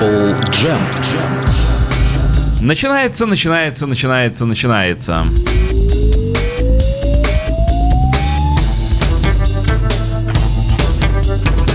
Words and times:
Apple 0.00 0.40
Jam. 0.50 0.80
Начинается, 2.62 3.26
начинается, 3.26 3.86
начинается, 3.86 4.46
начинается. 4.46 5.24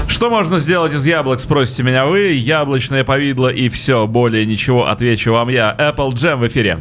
Что 0.08 0.32
можно 0.32 0.58
сделать 0.58 0.94
из 0.94 1.06
яблок, 1.06 1.40
спросите 1.40 1.84
меня 1.84 2.08
вы. 2.08 2.32
Яблочное 2.32 3.04
повидло 3.04 3.50
и 3.50 3.70
все, 3.70 4.08
более 4.08 4.48
ничего, 4.48 4.88
отвечу 4.88 5.32
вам 5.32 5.50
я. 5.50 5.76
Apple 5.78 6.10
Jam 6.14 6.38
в 6.38 6.48
эфире. 6.48 6.80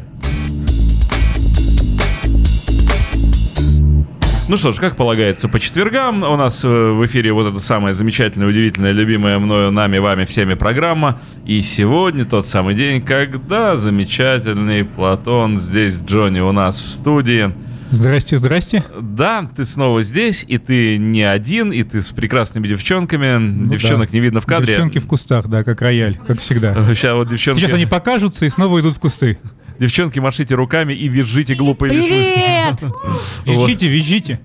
Ну 4.47 4.59
что 4.59 4.73
ж, 4.73 4.77
как 4.77 4.97
полагается, 4.97 5.49
по 5.49 5.59
четвергам 5.59 6.23
у 6.23 6.37
нас 6.37 6.63
э, 6.65 6.69
в 6.69 7.05
эфире 7.07 7.33
вот 7.33 7.51
эта 7.51 7.61
самая 7.61 7.95
замечательная, 7.95 8.47
удивительная, 8.47 8.93
любимая 8.93 9.39
мною, 9.39 9.71
нами, 9.71 9.97
вами, 9.97 10.27
всеми 10.27 10.53
программа. 10.53 11.19
И 11.47 11.63
сегодня 11.63 12.27
тот 12.27 12.47
самый 12.47 12.75
день, 12.75 13.01
когда 13.01 13.79
замечательный 13.79 14.85
Платон 14.85 15.57
здесь, 15.57 15.99
Джонни, 15.99 16.41
у 16.41 16.53
нас 16.53 16.79
в 16.79 16.89
студии. 16.89 17.55
Здрасте, 17.91 18.37
здрасте. 18.37 18.85
Да, 19.01 19.49
ты 19.57 19.65
снова 19.65 20.03
здесь, 20.03 20.45
и 20.47 20.59
ты 20.59 20.99
не 20.99 21.23
один, 21.23 21.73
и 21.73 21.83
ты 21.83 22.03
с 22.03 22.13
прекрасными 22.13 22.69
девчонками. 22.69 23.39
Ну, 23.39 23.67
Девчонок 23.67 24.11
да. 24.11 24.19
не 24.19 24.21
видно 24.21 24.41
в 24.43 24.47
кадре. 24.47 24.75
Девчонки 24.75 24.99
в 24.99 25.07
кустах, 25.07 25.47
да, 25.47 25.65
как 25.65 25.81
рояль, 25.81 26.19
как 26.27 26.41
всегда. 26.41 26.75
Сейчас 26.95 27.15
вот 27.15 27.29
девчонки... 27.29 27.61
Сейчас 27.61 27.73
они 27.73 27.87
покажутся 27.87 28.45
и 28.45 28.51
снова 28.51 28.79
идут 28.81 28.97
в 28.97 29.01
кусты. 29.01 29.39
Девчонки, 29.79 30.19
машите 30.19 30.55
руками 30.55 30.93
и 30.93 31.09
визжите 31.09 31.55
глупые 31.55 31.93
Привет! 31.93 32.81
Визжите, 33.45 33.89
визжите. 33.89 34.41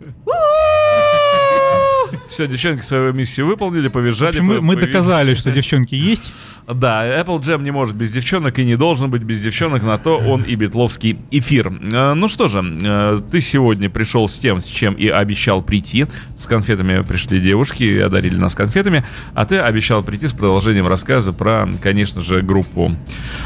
Все, 2.40 2.48
девчонки 2.48 2.84
свою 2.84 3.12
миссию 3.12 3.48
выполнили, 3.48 3.90
побежали. 3.90 4.40
Мы, 4.40 4.62
мы 4.62 4.78
доказали, 4.78 5.36
что 5.36 5.52
девчонки 5.52 5.94
есть. 5.94 6.32
Да, 6.74 7.06
Apple 7.06 7.42
Jam 7.42 7.64
не 7.64 7.72
может 7.72 7.96
без 7.96 8.12
девчонок 8.12 8.60
и 8.60 8.64
не 8.64 8.78
должен 8.78 9.10
быть 9.10 9.24
без 9.24 9.42
девчонок, 9.42 9.82
на 9.84 9.98
то 9.98 10.18
он 10.18 10.44
и 10.44 10.56
битловский 10.56 11.18
эфир. 11.32 11.74
Э, 11.92 12.14
ну 12.14 12.28
что 12.28 12.48
же, 12.48 12.64
э, 12.64 13.22
ты 13.32 13.42
сегодня 13.42 13.90
пришел 13.90 14.30
с 14.30 14.38
тем, 14.38 14.62
с 14.62 14.66
чем 14.66 14.94
и 14.94 15.08
обещал 15.08 15.64
прийти. 15.64 16.06
С 16.38 16.46
конфетами 16.46 17.04
пришли 17.04 17.42
девушки 17.42 17.84
и 17.84 18.00
одарили 18.00 18.38
нас 18.38 18.56
конфетами, 18.56 19.04
а 19.34 19.46
ты 19.46 19.58
обещал 19.58 20.04
прийти 20.04 20.28
с 20.28 20.32
продолжением 20.32 20.88
рассказа 20.88 21.34
про, 21.34 21.68
конечно 21.82 22.22
же, 22.22 22.42
группу 22.42 22.96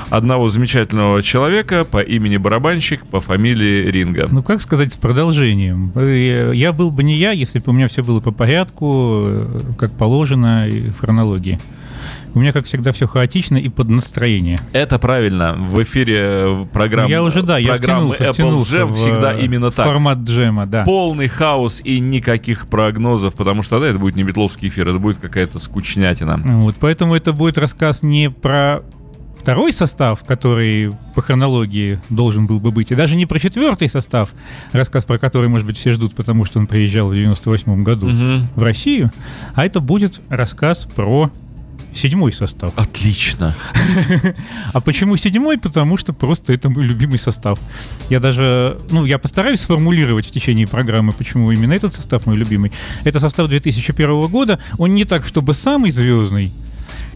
одного 0.09 0.49
замечательного 0.49 1.23
человека 1.23 1.85
по 1.85 2.01
имени 2.01 2.37
Барабанщик, 2.37 3.05
по 3.07 3.21
фамилии 3.21 3.89
Ринга. 3.89 4.27
Ну 4.29 4.43
как 4.43 4.61
сказать 4.61 4.93
с 4.93 4.97
продолжением? 4.97 5.93
Э, 5.95 6.51
я 6.53 6.73
был 6.73 6.91
бы 6.91 7.03
не 7.03 7.15
я, 7.15 7.31
если 7.31 7.59
бы 7.59 7.65
у 7.67 7.73
меня 7.73 7.87
все 7.87 8.03
было 8.03 8.19
по 8.19 8.31
порядку, 8.31 8.82
как 9.77 9.91
положено, 9.93 10.67
и 10.67 10.89
в 10.89 10.99
хронологии. 10.99 11.59
У 12.35 12.39
меня, 12.39 12.51
как 12.51 12.65
всегда, 12.65 12.91
все 12.91 13.05
хаотично 13.05 13.57
и 13.57 13.69
под 13.69 13.89
настроение. 13.89 14.57
Это 14.71 14.97
правильно. 14.97 15.53
В 15.53 15.83
эфире 15.83 16.67
программы, 16.73 17.09
я 17.09 17.21
уже, 17.21 17.43
да, 17.43 17.59
я 17.59 17.75
программы 17.75 18.13
втянулся, 18.13 18.23
Apple 18.23 18.33
втянулся 18.33 18.77
Jam 18.77 18.85
в 18.85 18.95
всегда 18.95 19.33
именно 19.33 19.69
так. 19.69 19.85
Формат 19.85 20.17
джема, 20.19 20.65
да. 20.65 20.83
Полный 20.83 21.27
хаос 21.27 21.79
и 21.83 21.99
никаких 21.99 22.67
прогнозов, 22.67 23.35
потому 23.35 23.61
что 23.61 23.79
да, 23.79 23.87
это 23.87 23.99
будет 23.99 24.15
не 24.15 24.23
битловский 24.23 24.69
эфир, 24.69 24.89
это 24.89 24.97
будет 24.97 25.17
какая-то 25.17 25.59
скучнятина. 25.59 26.41
Вот, 26.61 26.75
поэтому 26.79 27.13
это 27.13 27.33
будет 27.33 27.59
рассказ 27.59 28.01
не 28.01 28.31
про 28.31 28.81
второй 29.43 29.73
состав, 29.73 30.23
который 30.23 30.95
по 31.15 31.21
хронологии 31.21 31.99
должен 32.09 32.45
был 32.45 32.61
бы 32.61 32.71
быть, 32.71 32.91
и 32.91 32.95
даже 32.95 33.17
не 33.17 33.25
про 33.25 33.39
четвертый 33.39 33.89
состав, 33.89 34.33
рассказ 34.71 35.03
про 35.03 35.17
который, 35.17 35.49
может 35.49 35.67
быть, 35.67 35.77
все 35.77 35.91
ждут, 35.91 36.15
потому 36.15 36.45
что 36.45 36.59
он 36.59 36.65
приезжал 36.67 37.09
в 37.09 37.13
98 37.13 37.83
году 37.83 38.07
Мгм. 38.07 38.47
в 38.55 38.63
Россию, 38.63 39.11
а 39.53 39.65
это 39.65 39.81
будет 39.81 40.21
рассказ 40.29 40.87
про 40.95 41.29
седьмой 41.93 42.31
состав. 42.31 42.71
Отлично. 42.77 43.55
А 44.73 44.79
почему 44.81 45.17
седьмой? 45.17 45.57
Потому 45.59 45.97
что 45.97 46.13
просто 46.13 46.53
это 46.53 46.69
мой 46.69 46.85
любимый 46.85 47.19
состав. 47.19 47.59
Я 48.09 48.19
даже, 48.19 48.77
ну, 48.91 49.05
я 49.05 49.19
постараюсь 49.19 49.59
сформулировать 49.59 50.25
в 50.25 50.31
течение 50.31 50.65
программы, 50.67 51.11
почему 51.11 51.51
именно 51.51 51.73
этот 51.73 51.93
состав 51.93 52.25
мой 52.25 52.35
любимый. 52.37 52.71
Это 53.03 53.19
состав 53.19 53.47
2001 53.49 54.27
года. 54.29 54.57
Он 54.79 54.95
не 54.95 55.05
так, 55.05 55.23
чтобы 55.25 55.53
самый 55.53 55.91
звездный, 55.91 56.51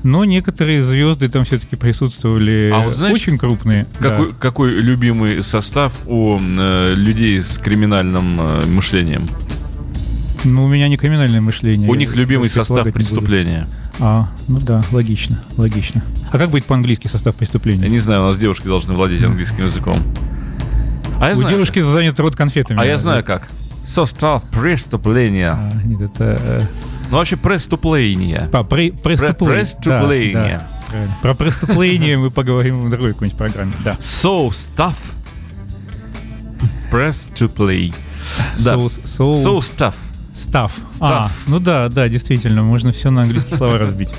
но 0.03 0.25
некоторые 0.25 0.83
звезды 0.83 1.29
там 1.29 1.43
все-таки 1.43 1.75
присутствовали 1.75 2.71
А 2.73 2.83
вот 2.83 2.93
знаешь, 2.93 3.15
очень 3.15 3.37
крупные. 3.37 3.87
да. 3.99 4.09
Какой, 4.09 4.33
какой 4.33 4.71
любимый 4.73 5.43
состав 5.43 5.93
у 6.05 6.37
э, 6.39 6.93
людей 6.95 7.41
с 7.43 7.57
криминальным 7.57 8.39
э, 8.39 8.65
мышлением? 8.67 9.27
Ну, 10.43 10.65
у 10.65 10.67
меня 10.67 10.87
не 10.87 10.97
криминальное 10.97 11.41
мышление. 11.41 11.89
У 11.89 11.95
них 11.95 12.15
любимый 12.15 12.49
состав 12.49 12.91
преступления. 12.91 13.67
А, 13.99 14.29
ну 14.47 14.59
да, 14.59 14.81
логично, 14.91 15.41
логично. 15.57 16.03
А 16.31 16.37
как 16.37 16.51
будет 16.51 16.65
по-английски 16.65 17.07
состав 17.07 17.35
преступления? 17.35 17.83
Я 17.83 17.89
не 17.89 17.99
знаю, 17.99 18.21
у 18.21 18.25
нас 18.25 18.37
девушки 18.37 18.67
должны 18.67 18.93
владеть 18.93 19.23
английским 19.23 19.65
языком. 19.65 20.03
А 21.19 21.27
я 21.27 21.31
У 21.31 21.35
знаю. 21.35 21.53
девушки 21.55 21.81
занят 21.81 22.19
рот 22.19 22.35
конфетами. 22.35 22.79
А 22.79 22.85
я 22.85 22.97
знаю 22.99 23.23
как. 23.23 23.47
Состав 23.87 24.43
преступления. 24.51 25.49
А, 25.51 25.71
нет, 25.83 26.01
это... 26.01 26.69
Ну 27.09 27.17
вообще 27.17 27.37
преступление. 27.37 28.49
По, 28.51 28.57
пре- 28.57 28.91
преступление. 29.01 29.65
преступление. 29.65 30.61
Да, 30.91 30.93
да. 30.93 31.17
Про 31.21 31.35
преступление 31.35 32.17
мы 32.17 32.31
поговорим 32.31 32.81
в 32.81 32.89
другой 32.89 33.13
какой-нибудь 33.13 33.37
программе. 33.37 33.73
Да. 33.83 33.91
So 33.93 34.49
stuff. 34.49 34.95
Press 36.91 37.29
to 37.33 37.53
play. 37.53 37.93
Да. 38.63 38.75
So, 38.75 38.87
so, 39.03 39.33
So 39.33 39.59
stuff. 39.61 39.93
Stuff. 40.37 40.71
А, 41.01 41.31
ну 41.47 41.59
да, 41.59 41.89
да, 41.89 42.07
действительно, 42.07 42.61
можно 42.61 42.91
все 42.91 43.09
на 43.09 43.21
английские 43.23 43.57
слова 43.57 43.77
разбить. 43.79 44.09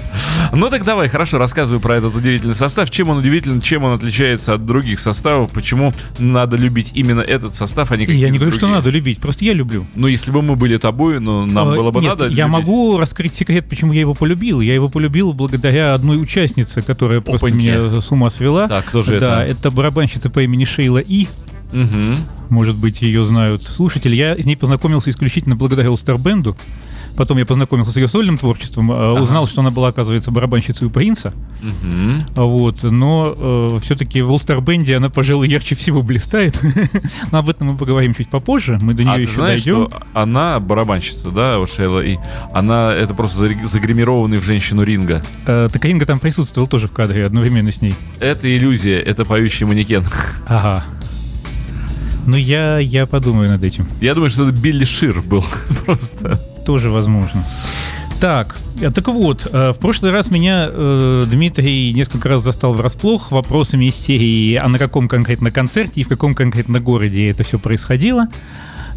Ну 0.52 0.68
так 0.68 0.84
давай, 0.84 1.08
хорошо, 1.08 1.38
рассказывай 1.38 1.80
про 1.80 1.96
этот 1.96 2.14
удивительный 2.16 2.54
состав. 2.54 2.90
Чем 2.90 3.08
он 3.10 3.18
удивителен, 3.18 3.60
чем 3.60 3.84
он 3.84 3.92
отличается 3.92 4.54
от 4.54 4.66
других 4.66 4.98
составов, 4.98 5.50
почему 5.52 5.92
надо 6.18 6.56
любить 6.56 6.92
именно 6.94 7.20
этот 7.20 7.54
состав, 7.54 7.92
а 7.92 7.96
не 7.96 8.06
какие-то 8.06 8.26
Я 8.26 8.30
не 8.30 8.38
говорю, 8.38 8.54
что 8.56 8.66
надо 8.68 8.90
любить, 8.90 9.20
просто 9.20 9.44
я 9.44 9.52
люблю. 9.52 9.86
Ну, 9.94 10.08
если 10.08 10.30
бы 10.30 10.42
мы 10.42 10.56
были 10.56 10.76
тобой, 10.76 11.20
ну, 11.20 11.46
нам 11.46 11.68
А, 11.68 11.76
было 11.76 11.90
бы 11.92 12.00
нет, 12.00 12.10
надо 12.10 12.24
Я 12.24 12.46
любить. 12.46 12.46
могу 12.46 12.98
раскрыть 12.98 13.36
секрет, 13.36 13.68
почему 13.68 13.92
я 13.92 14.00
его 14.00 14.14
полюбил. 14.14 14.60
Я 14.60 14.74
его 14.74 14.88
полюбил 14.88 15.32
благодаря 15.32 15.94
одной 15.94 16.20
участнице, 16.20 16.82
которая 16.82 17.20
просто 17.20 17.46
меня 17.48 18.00
с 18.00 18.10
ума 18.10 18.28
свела. 18.30 18.66
Так, 18.68 18.86
кто 18.86 19.02
же 19.02 19.20
да, 19.20 19.44
это? 19.44 19.52
это 19.52 19.70
барабанщица 19.70 20.30
по 20.30 20.42
имени 20.42 20.64
Шейла 20.64 20.98
И. 20.98 21.28
Мгм. 21.72 22.16
Может 22.48 22.76
быть, 22.76 23.02
ее 23.02 23.24
знают 23.24 23.64
слушатели. 23.64 24.16
Я 24.16 24.36
с 24.36 24.44
ней 24.44 24.56
познакомился 24.56 25.10
исключительно 25.10 25.56
благодаря 25.56 25.90
Улстер-бенду. 25.90 26.56
Потом 27.16 27.36
я 27.36 27.44
познакомился 27.44 27.90
с 27.90 27.96
ее 27.96 28.06
сольным 28.06 28.38
творчеством, 28.38 28.92
а, 28.92 29.12
узнал, 29.12 29.48
что 29.48 29.60
она 29.60 29.72
была, 29.72 29.88
оказывается, 29.88 30.30
барабанщицей 30.30 30.86
у 30.86 30.90
Принца. 30.90 31.34
А 32.36 32.44
Вот, 32.44 32.84
но 32.84 33.80
все-таки 33.82 34.22
в 34.22 34.30
All-Star 34.30 34.60
Band 34.60 34.94
она, 34.94 35.10
пожалуй, 35.10 35.48
ярче 35.48 35.74
всего 35.74 36.02
блистает. 36.02 36.60
но 37.32 37.38
об 37.38 37.48
этом 37.48 37.68
мы 37.68 37.76
поговорим 37.76 38.14
чуть 38.14 38.28
попозже. 38.28 38.78
Мы 38.80 38.94
до 38.94 39.02
нее 39.02 39.12
А 39.12 39.16
ты 39.16 39.22
еще 39.22 39.32
знаешь, 39.32 39.64
дойдем. 39.64 39.88
что 39.88 40.02
она 40.14 40.60
барабанщица, 40.60 41.30
да, 41.30 41.58
вот 41.58 41.72
Шейла, 41.72 42.00
и 42.04 42.18
она 42.54 42.94
это 42.94 43.14
просто 43.14 43.50
загримированный 43.64 44.36
в 44.36 44.44
женщину 44.44 44.84
ринга. 44.84 45.20
Э, 45.46 45.68
так 45.72 45.84
Ринга 45.84 46.06
там 46.06 46.20
присутствовал 46.20 46.68
тоже 46.68 46.86
в 46.86 46.92
кадре 46.92 47.26
одновременно 47.26 47.72
с 47.72 47.82
ней. 47.82 47.96
Это 48.20 48.54
иллюзия, 48.56 49.00
это 49.00 49.24
поющий 49.24 49.66
манекен. 49.66 50.04
Ага. 50.46 50.84
Ну, 52.26 52.36
я, 52.36 52.78
я 52.78 53.06
подумаю 53.06 53.48
над 53.48 53.64
этим. 53.64 53.86
Я 54.00 54.14
думаю, 54.14 54.30
что 54.30 54.48
это 54.48 54.60
Билли 54.60 54.84
Шир 54.84 55.20
был 55.22 55.44
просто. 55.86 56.40
Тоже 56.66 56.90
возможно. 56.90 57.44
Так, 58.20 58.56
э, 58.80 58.90
так 58.90 59.06
вот, 59.08 59.48
э, 59.52 59.72
в 59.72 59.78
прошлый 59.78 60.10
раз 60.10 60.30
меня 60.30 60.68
э, 60.70 61.24
Дмитрий 61.30 61.92
несколько 61.92 62.28
раз 62.28 62.42
застал 62.42 62.74
врасплох 62.74 63.30
вопросами 63.30 63.86
из 63.86 63.94
серии, 63.94 64.54
а 64.56 64.68
на 64.68 64.78
каком 64.78 65.08
конкретно 65.08 65.52
концерте 65.52 66.00
и 66.00 66.04
в 66.04 66.08
каком 66.08 66.34
конкретно 66.34 66.80
городе 66.80 67.30
это 67.30 67.44
все 67.44 67.58
происходило. 67.60 68.26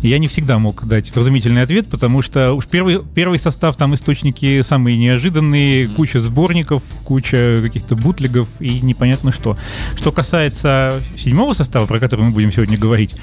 Я 0.01 0.17
не 0.17 0.27
всегда 0.27 0.57
мог 0.57 0.87
дать 0.87 1.13
вразумительный 1.13 1.61
ответ, 1.61 1.87
потому 1.87 2.21
что 2.21 2.53
уж 2.53 2.65
первый, 2.65 3.01
первый 3.13 3.37
состав, 3.37 3.75
там 3.77 3.93
источники 3.93 4.61
самые 4.63 4.97
неожиданные, 4.97 5.87
куча 5.87 6.19
сборников, 6.19 6.81
куча 7.05 7.59
каких-то 7.61 7.95
бутлегов 7.95 8.47
и 8.59 8.81
непонятно 8.81 9.31
что. 9.31 9.55
Что 9.95 10.11
касается 10.11 10.99
седьмого 11.17 11.53
состава, 11.53 11.85
про 11.85 11.99
который 11.99 12.25
мы 12.25 12.31
будем 12.31 12.51
сегодня 12.51 12.77
говорить, 12.77 13.15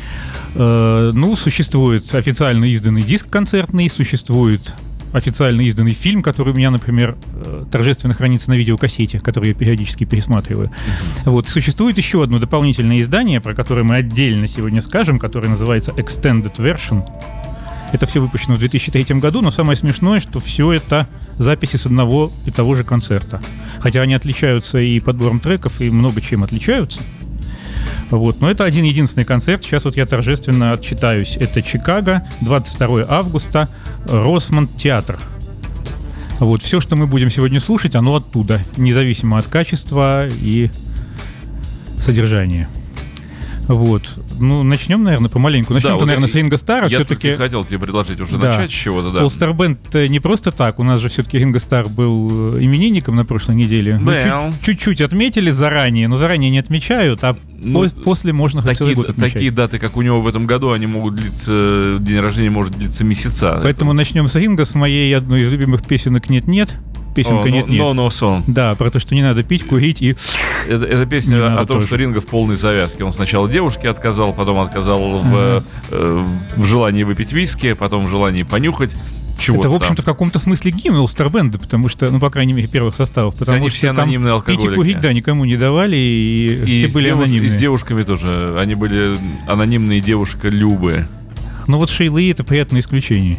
э, 0.55 1.11
ну, 1.15 1.35
существует 1.35 2.15
официально 2.15 2.65
изданный 2.67 3.03
диск 3.03 3.29
концертный, 3.29 3.91
существует 3.91 4.75
официально 5.13 5.61
изданный 5.63 5.93
фильм, 5.93 6.23
который 6.23 6.53
у 6.53 6.57
меня, 6.57 6.71
например, 6.71 7.17
э, 7.35 7.65
торжественно 7.71 8.15
хранится 8.15 8.51
на 8.51 8.55
видеокассете, 8.55 9.21
который 9.21 9.49
я 9.49 9.55
периодически 9.55 10.05
пересматриваю. 10.05 10.71
Вот. 11.25 11.47
И 11.47 11.51
Существует 11.51 11.97
еще 11.97 12.23
одно 12.23 12.39
дополнительное 12.39 13.01
издание, 13.01 13.41
про 13.41 13.55
которое 13.55 13.83
мы 13.83 13.97
отдельно 13.97 14.47
сегодня 14.47 14.81
скажем, 14.81 15.19
которое 15.19 15.49
называется 15.49 15.93
Extended 15.93 16.57
Version. 16.57 17.05
Это 17.93 18.07
все 18.07 18.21
выпущено 18.21 18.55
в 18.55 18.59
2003 18.59 19.19
году, 19.19 19.41
но 19.41 19.51
самое 19.51 19.77
смешное, 19.77 20.21
что 20.21 20.41
все 20.41 20.73
это 20.73 21.09
записи 21.39 21.77
с 21.77 21.87
одного 21.87 22.31
и 22.45 22.51
того 22.51 22.75
же 22.75 22.85
концерта. 22.85 23.41
Хотя 23.81 24.03
они 24.03 24.15
отличаются 24.15 24.79
и 24.79 25.01
подбором 25.01 25.41
треков, 25.41 25.81
и 25.81 25.91
много 25.91 26.21
чем 26.21 26.45
отличаются. 26.45 27.01
Вот. 28.11 28.41
Но 28.41 28.51
это 28.51 28.65
один 28.65 28.85
единственный 28.85 29.25
концерт. 29.25 29.65
Сейчас 29.65 29.85
вот 29.85 29.97
я 29.97 30.07
торжественно 30.07 30.73
отчитаюсь. 30.73 31.37
Это 31.37 31.63
Чикаго, 31.63 32.23
22 32.41 33.07
августа, 33.09 33.69
Росмонд 34.09 34.77
театр. 34.77 35.19
Вот, 36.41 36.63
все, 36.63 36.81
что 36.81 36.97
мы 36.97 37.07
будем 37.07 37.31
сегодня 37.31 37.61
слушать, 37.61 37.95
оно 37.95 38.17
оттуда, 38.17 38.61
независимо 38.77 39.39
от 39.39 39.47
качества 39.47 40.27
и 40.29 40.71
содержания. 41.99 42.69
Вот. 43.69 44.03
Ну, 44.41 44.63
начнем, 44.63 45.05
наверное, 45.05 45.29
помаленьку. 45.29 45.75
Начнем, 45.75 45.91
Да, 45.91 45.95
вот 45.97 46.07
наверное, 46.07 46.27
я- 46.27 46.33
с 46.33 46.35
Ринго 46.35 46.57
Стара. 46.57 46.89
Я 46.89 46.99
Все-таки 46.99 47.35
хотел 47.35 47.65
тебе 47.65 47.79
предложить 47.79 48.21
уже 48.21 48.39
Да. 48.39 48.49
начать 48.49 48.71
с 48.71 48.75
чего-то, 48.75 49.11
да. 49.13 49.21
All 49.21 49.27
Star 49.29 49.53
Band 49.55 50.09
не 50.09 50.21
просто 50.21 50.51
так. 50.53 50.79
У 50.79 50.83
нас 50.85 51.01
же 51.01 51.09
все-таки 51.09 51.39
Ринго 51.39 51.59
Стар 51.59 51.87
был 51.89 52.57
э, 52.57 52.63
именинником 52.63 53.15
на 53.15 53.25
прошлой 53.25 53.55
неделе. 53.57 54.01
Чуть- 54.05 54.63
чуть-чуть 54.63 55.01
отметили 55.03 55.51
заранее, 55.51 56.09
но 56.09 56.17
заранее 56.17 56.51
не 56.51 56.59
отмечают, 56.59 57.23
а 57.23 57.37
Ну, 57.63 57.85
пос- 57.85 58.03
после 58.03 58.33
можно 58.33 58.63
хоть 58.63 58.79
Такие, 58.79 58.95
год 58.97 59.11
отмечать. 59.11 59.33
такие 59.35 59.51
даты, 59.51 59.79
как 59.79 59.97
у 59.97 60.03
него 60.03 60.21
в 60.21 60.27
этом 60.29 60.47
году, 60.47 60.71
они 60.73 60.87
могут 60.87 61.17
длиться, 61.17 61.97
день 62.01 62.21
рождения 62.21 62.51
может 62.51 62.73
длиться 62.77 63.05
месяца. 63.05 63.61
Поэтому 63.63 63.93
начнем 63.93 64.29
с 64.29 64.35
Ринга, 64.37 64.65
с 64.65 64.75
моей 64.75 65.15
одной 65.17 65.43
из 65.43 65.49
любимых 65.51 65.83
песенок 65.87 66.31
«Нет-нет». 66.31 66.75
Песенка 67.25 67.51
«Нет-нет». 67.51 67.81
No, 67.81 67.93
no 67.95 68.09
song. 68.09 68.43
Да, 68.47 68.75
про 68.75 68.91
то, 68.91 68.99
что 69.01 69.15
не 69.15 69.23
надо 69.23 69.43
пить, 69.43 69.67
курить 69.67 70.01
и... 70.03 70.15
Это, 70.69 70.85
это 70.85 71.07
песня 71.07 71.55
о 71.55 71.65
том, 71.65 71.79
тоже. 71.79 71.87
что 71.87 71.97
Ринга 71.97 72.21
в 72.21 72.27
полной 72.27 72.57
завязке. 72.57 73.03
Он 73.05 73.13
сначала 73.13 73.49
девушке 73.49 73.89
отказал, 73.89 74.33
потом 74.35 74.59
отказал 74.61 75.19
в, 75.21 75.63
э, 75.91 76.27
в 76.57 76.65
желании 76.67 77.05
выпить 77.05 77.33
виски, 77.33 77.73
потом 77.73 78.05
в 78.05 78.09
желании 78.11 78.43
понюхать 78.43 78.95
чего-то 79.39 79.61
Это, 79.69 79.71
в 79.71 79.75
общем-то, 79.75 80.03
в 80.03 80.05
каком-то 80.05 80.39
смысле 80.39 80.73
гимн 80.73 80.97
Band, 81.05 81.59
потому 81.59 81.89
что, 81.89 82.11
ну, 82.11 82.19
по 82.21 82.29
крайней 82.29 82.53
мере, 82.53 82.69
первых 82.69 82.95
составов. 82.97 83.35
Потому 83.37 83.57
Они 83.59 83.69
что 83.69 83.77
все 83.79 83.87
там 83.89 84.01
анонимные 84.01 84.35
пить 84.41 84.47
и 84.49 84.53
алкоголики. 84.53 84.75
курить, 84.75 85.01
да, 85.01 85.13
никому 85.13 85.45
не 85.45 85.57
давали, 85.57 85.97
и, 85.97 86.63
И, 86.67 86.85
все 86.87 86.93
были 86.93 87.11
девуш- 87.11 87.21
и 87.21 87.23
анонимные. 87.23 87.51
с 87.51 87.57
девушками 87.57 88.03
тоже. 88.03 88.57
Они 88.59 88.75
были 88.75 89.17
анонимные 89.47 90.01
девушка 90.01 90.49
Любы. 90.49 91.07
Ну 91.67 91.79
вот 91.79 91.89
Шейлы— 91.91 92.31
это 92.33 92.45
приятное 92.45 92.81
исключение. 92.81 93.39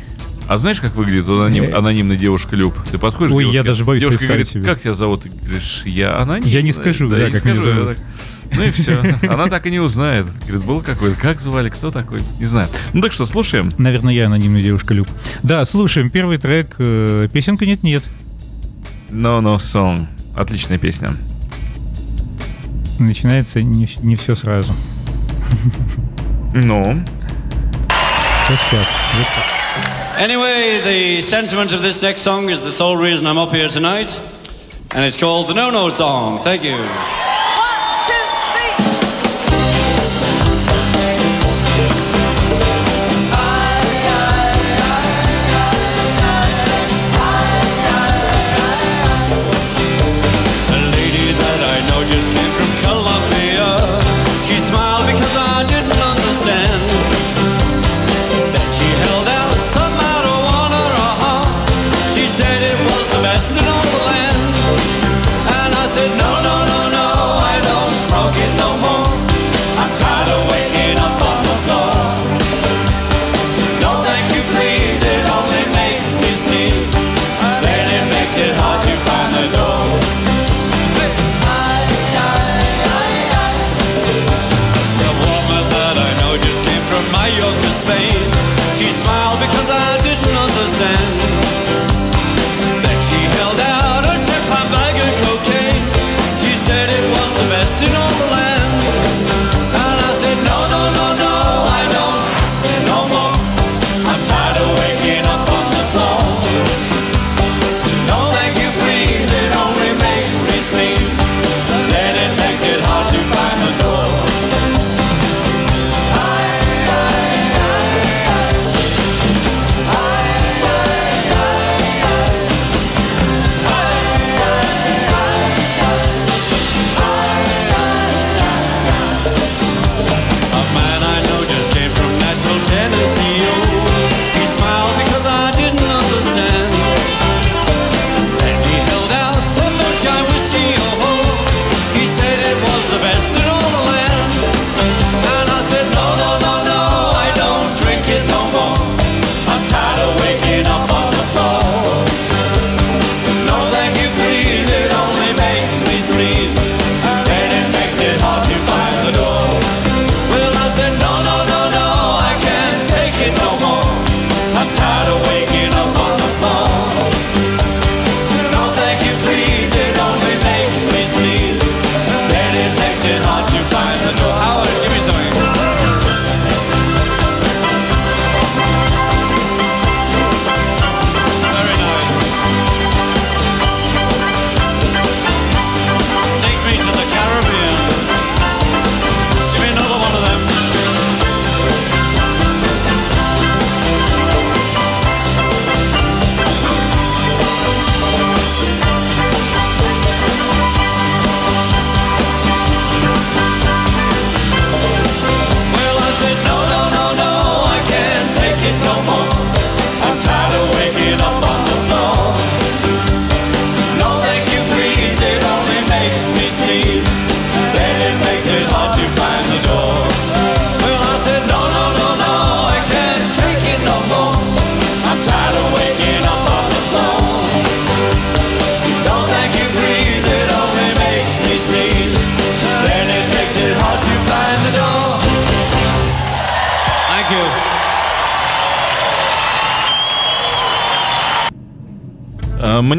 А 0.50 0.58
знаешь, 0.58 0.82
как 0.82 0.96
выглядит 0.96 1.30
аноним, 1.30 1.66
Э. 1.66 1.74
анонимная 1.78 2.18
девушка 2.18 2.56
Люб? 2.56 2.76
Ты 2.92 2.98
подходишь 2.98 3.32
к 3.32 3.36
Ой, 3.36 3.46
я 3.46 3.52
девушке, 3.52 3.70
даже 3.70 3.86
боюсь 3.86 4.02
девушка 4.02 4.26
говорит, 4.26 4.48
себе. 4.50 4.64
как 4.64 4.82
тебя 4.82 4.96
зовут? 4.96 5.22
Ты 5.22 5.30
говоришь, 5.30 5.84
я 5.86 6.18
анонимная. 6.20 6.52
Я 6.52 6.62
не 6.64 6.72
скажу, 6.72 7.08
да, 7.08 7.20
не 7.26 7.32
как 7.32 7.46
меня 7.46 7.56
скажу. 7.62 7.74
зовут. 7.76 7.90
Я 7.90 7.96
так, 7.96 8.58
Ну 8.58 8.64
и 8.64 8.72
все. 8.72 9.00
Она 9.30 9.46
так 9.46 9.68
и 9.68 9.70
не 9.70 9.80
узнает. 9.80 10.26
Говорит, 10.48 10.66
был 10.66 10.82
какой 10.82 11.14
как 11.14 11.40
звали, 11.40 11.70
кто 11.70 11.92
такой? 11.92 12.22
Не 12.40 12.48
знаю. 12.48 12.68
Ну 12.94 13.02
так 13.02 13.12
что, 13.12 13.28
слушаем. 13.28 13.70
Наверное, 13.78 14.12
я 14.12 14.26
анонимная 14.26 14.64
девушка 14.64 14.96
Люб. 14.96 15.08
Да, 15.44 15.64
слушаем 15.66 16.10
первый 16.10 16.40
трек. 16.40 16.74
э, 16.80 17.28
Песенка 17.32 17.68
«Нет-нет». 17.68 18.04
No 19.12 19.40
No 19.42 19.58
Song. 19.58 20.08
Отличная 20.36 20.80
песня. 20.80 21.12
Начинается 22.98 23.62
не, 23.62 23.88
не 24.02 24.16
все 24.16 24.34
сразу. 24.36 24.74
Ну, 26.56 27.04
Сейчас, 28.48 28.60
сейчас. 28.72 28.88
Вот 29.16 29.28
так. 29.28 29.59
Anyway, 30.20 30.82
the 30.82 31.22
sentiment 31.22 31.72
of 31.72 31.82
this 31.82 32.02
next 32.02 32.24
song 32.24 32.50
is 32.50 32.60
the 32.60 32.74
sole 32.74 32.98
reason 32.98 33.26
I'm 33.26 33.38
up 33.38 33.54
here 33.54 33.70
tonight, 33.70 34.22
and 34.92 35.06
it's 35.06 35.18
called 35.18 35.48
the 35.48 35.54
No 35.54 35.70
No 35.70 35.88
Song. 35.90 36.40
Thank 36.40 36.62
you. 36.62 37.39
understand 90.82 91.19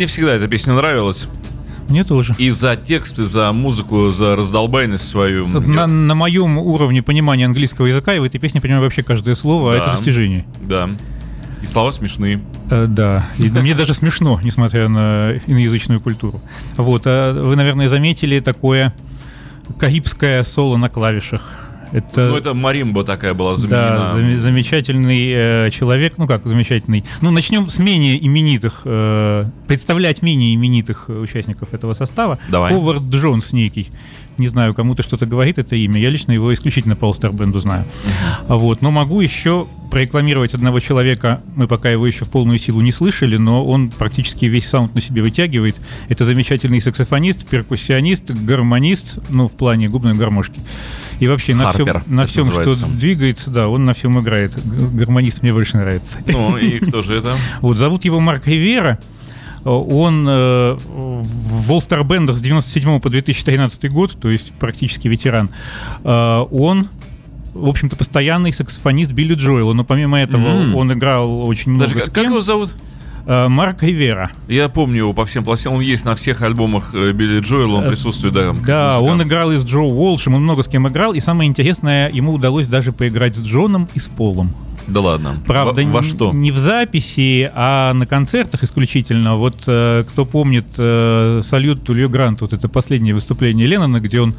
Мне 0.01 0.07
всегда 0.07 0.33
эта 0.33 0.49
песня 0.49 0.73
нравилась. 0.73 1.29
Мне 1.91 2.05
тоже. 2.05 2.35
И 2.39 2.49
за 2.49 2.75
тексты, 2.75 3.29
за 3.29 3.53
музыку, 3.53 4.11
за 4.13 4.35
раздолбайность 4.35 5.07
свою. 5.07 5.47
На, 5.47 5.87
на 5.87 6.15
моем 6.15 6.57
уровне 6.57 7.03
понимания 7.03 7.45
английского 7.45 7.85
языка 7.85 8.15
я 8.15 8.23
в 8.23 8.25
этой 8.25 8.39
песне 8.39 8.63
понимаю 8.63 8.83
вообще 8.83 9.03
каждое 9.03 9.35
слово, 9.35 9.75
а 9.75 9.77
Да. 9.77 9.83
это 9.83 9.91
достижение. 9.91 10.47
Да. 10.63 10.89
И 11.63 11.67
слова 11.67 11.93
смешные. 11.93 12.41
Э, 12.71 12.87
Да, 12.89 13.27
и 13.37 13.43
мне 13.51 13.75
даже 13.75 13.93
смешно, 13.93 14.41
несмотря 14.43 14.89
на 14.89 15.35
иноязычную 15.47 16.01
культуру. 16.01 16.41
Вот, 16.79 17.03
а 17.05 17.39
вы, 17.39 17.55
наверное, 17.55 17.91
заметили 17.91 18.41
такое 18.41 18.95
карибское 19.79 20.43
соло 20.45 20.79
на 20.79 20.89
клавишах. 20.89 21.60
Это, 21.93 22.29
Ну, 22.29 22.37
это 22.37 22.55
маримба 22.55 23.03
такая 23.05 23.35
была 23.35 23.51
да, 23.51 23.57
заменена. 23.57 24.13
зам- 24.15 24.41
замечательный 24.41 25.33
э, 25.67 25.71
человек, 25.71 26.15
ну 26.19 26.27
как 26.27 26.45
замечательный. 26.47 27.05
Ну, 27.21 27.31
начнем 27.31 27.69
с 27.69 27.79
менее 27.79 28.25
именитых, 28.25 28.83
э, 28.85 29.45
представлять 29.67 30.23
менее 30.23 30.55
именитых 30.55 31.07
э, 31.09 31.13
участников 31.19 31.75
этого 31.75 31.95
состава. 31.95 32.39
Давай. 32.49 32.73
Ховард 32.73 33.03
Джонс 33.11 33.53
некий. 33.53 33.89
Не 34.41 34.49
знаю, 34.49 34.73
кому-то 34.73 35.03
что-то 35.03 35.27
говорит 35.27 35.59
это 35.59 35.77
имя. 35.77 36.01
Я 36.01 36.09
лично 36.09 36.33
его 36.33 36.53
исключительно 36.55 36.97
по 36.97 37.11
Band 37.11 37.59
знаю. 37.59 37.85
А 38.49 38.57
Вот. 38.57 38.81
Но 38.81 38.91
могу 38.91 39.21
еще 39.21 39.67
прорекламировать 39.91 40.55
одного 40.55 40.81
человека. 40.81 41.43
Мы 41.57 41.69
пока 41.69 41.91
его 41.91 42.07
еще 42.07 42.25
в 42.25 42.31
полную 42.31 42.59
силу 42.59 42.81
не 42.81 42.91
слышали, 42.91 43.37
но 43.37 43.67
он 43.67 43.91
практически 43.91 44.47
весь 44.47 44.67
саунд 44.67 44.95
на 44.95 45.03
себе 45.03 45.21
вытягивает. 45.21 45.77
Это 46.09 46.25
замечательный 46.25 46.81
саксофонист, 46.81 47.47
перкуссионист, 47.47 48.31
гармонист, 48.31 49.19
ну, 49.29 49.47
в 49.47 49.53
плане 49.53 49.89
губной 49.89 50.15
гармошки. 50.15 50.61
И 51.19 51.29
вообще 51.29 51.55
на 51.55 51.71
всем, 51.73 51.87
на 52.07 52.25
всем 52.25 52.51
что 52.51 52.75
двигается, 52.87 53.51
да, 53.51 53.69
он 53.69 53.85
на 53.85 53.93
всем 53.93 54.19
играет. 54.19 54.53
Гармонист 54.65 55.43
мне 55.43 55.53
больше 55.53 55.77
нравится. 55.77 56.19
Ну, 56.25 56.57
и 56.57 56.79
кто 56.79 57.03
же 57.03 57.19
это? 57.19 57.35
Вот, 57.61 57.77
зовут 57.77 58.07
его 58.07 58.21
Марк 58.21 58.47
Ривера. 58.47 58.99
Э, 59.65 59.69
Он 59.69 60.27
э, 60.29 60.77
в 60.79 61.71
All 61.71 61.79
Star 61.79 62.03
Band 62.03 62.33
с 62.33 62.41
97 62.41 63.01
по 63.01 63.11
2013 63.11 63.91
год, 63.93 64.17
то 64.21 64.31
есть 64.31 64.53
практически 64.55 65.09
ветеран. 65.09 65.51
Э, 66.05 66.45
Он 66.51 66.89
в 67.53 67.69
общем-то, 67.69 67.97
постоянный 67.97 68.53
саксофонист 68.53 69.11
Билли 69.11 69.35
Джоэла, 69.35 69.73
но 69.73 69.85
помимо 69.85 70.21
этого 70.21 70.47
М. 70.47 70.77
он 70.77 70.93
играл 70.93 71.49
очень 71.49 71.73
много 71.73 71.87
Даже 71.87 72.01
с 72.01 72.05
как, 72.05 72.15
как 72.15 72.25
кем. 72.25 72.33
его 72.33 72.41
зовут? 72.43 72.73
Э, 73.27 73.49
Марк 73.49 73.83
Ривера. 73.83 74.31
Я 74.49 74.69
помню 74.69 74.99
его 74.99 75.13
по 75.13 75.25
всем 75.25 75.45
пластинкам. 75.45 75.79
Он 75.79 75.85
есть 75.85 76.05
на 76.05 76.15
всех 76.15 76.43
альбомах 76.43 76.91
э, 76.95 77.13
Билли 77.13 77.41
Джоэла, 77.41 77.77
он 77.77 77.85
Э, 77.85 77.89
присутствует, 77.89 78.35
да. 78.35 78.53
Да, 78.53 78.53
музыкант. 78.53 79.01
он 79.01 79.23
играл 79.23 79.53
и 79.53 79.59
с 79.59 79.65
Джо 79.65 79.81
Уолшем, 79.81 80.35
он 80.35 80.43
много 80.43 80.63
с 80.63 80.69
кем 80.69 80.89
играл, 80.89 81.13
и 81.13 81.21
самое 81.21 81.49
интересное, 81.49 82.11
ему 82.11 82.33
удалось 82.33 82.67
даже 82.67 82.93
поиграть 82.93 83.37
с 83.37 83.41
Джоном 83.41 83.89
и 83.95 83.99
с 83.99 84.09
Полом. 84.09 84.55
Да 84.87 85.01
ладно. 85.01 85.37
Правда, 85.47 85.83
во, 85.85 85.99
во 85.99 86.03
что? 86.03 86.33
не 86.33 86.51
в 86.51 86.59
записи, 86.59 87.51
а 87.55 87.93
на 87.93 88.07
концертах 88.07 88.65
исключительно. 88.65 89.37
Вот 89.37 89.57
э, 89.67 90.05
кто 90.09 90.25
помнит 90.25 90.67
э, 90.79 91.41
«Салют 91.45 91.85
Тулью 91.85 92.09
Грант», 92.09 92.41
вот 92.41 92.53
это 92.53 92.69
последнее 92.69 93.15
выступление 93.15 93.67
Леннона, 93.67 94.01
где 94.01 94.21
он 94.21 94.35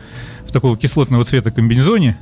в 0.46 0.52
такого 0.52 0.76
кислотного 0.76 1.24
цвета 1.24 1.52
комбинезоне, 1.52 2.18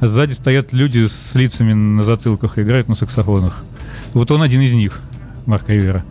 сзади 0.00 0.32
стоят 0.32 0.72
люди 0.72 1.06
с 1.06 1.34
лицами 1.34 1.72
на 1.74 2.02
затылках 2.02 2.56
и 2.56 2.62
играют 2.62 2.88
на 2.88 2.94
саксофонах. 2.94 3.64
Вот 4.14 4.30
он 4.30 4.40
один 4.40 4.62
из 4.62 4.72
них, 4.72 5.00
Марк 5.48 5.68
Ривера. 5.68 6.04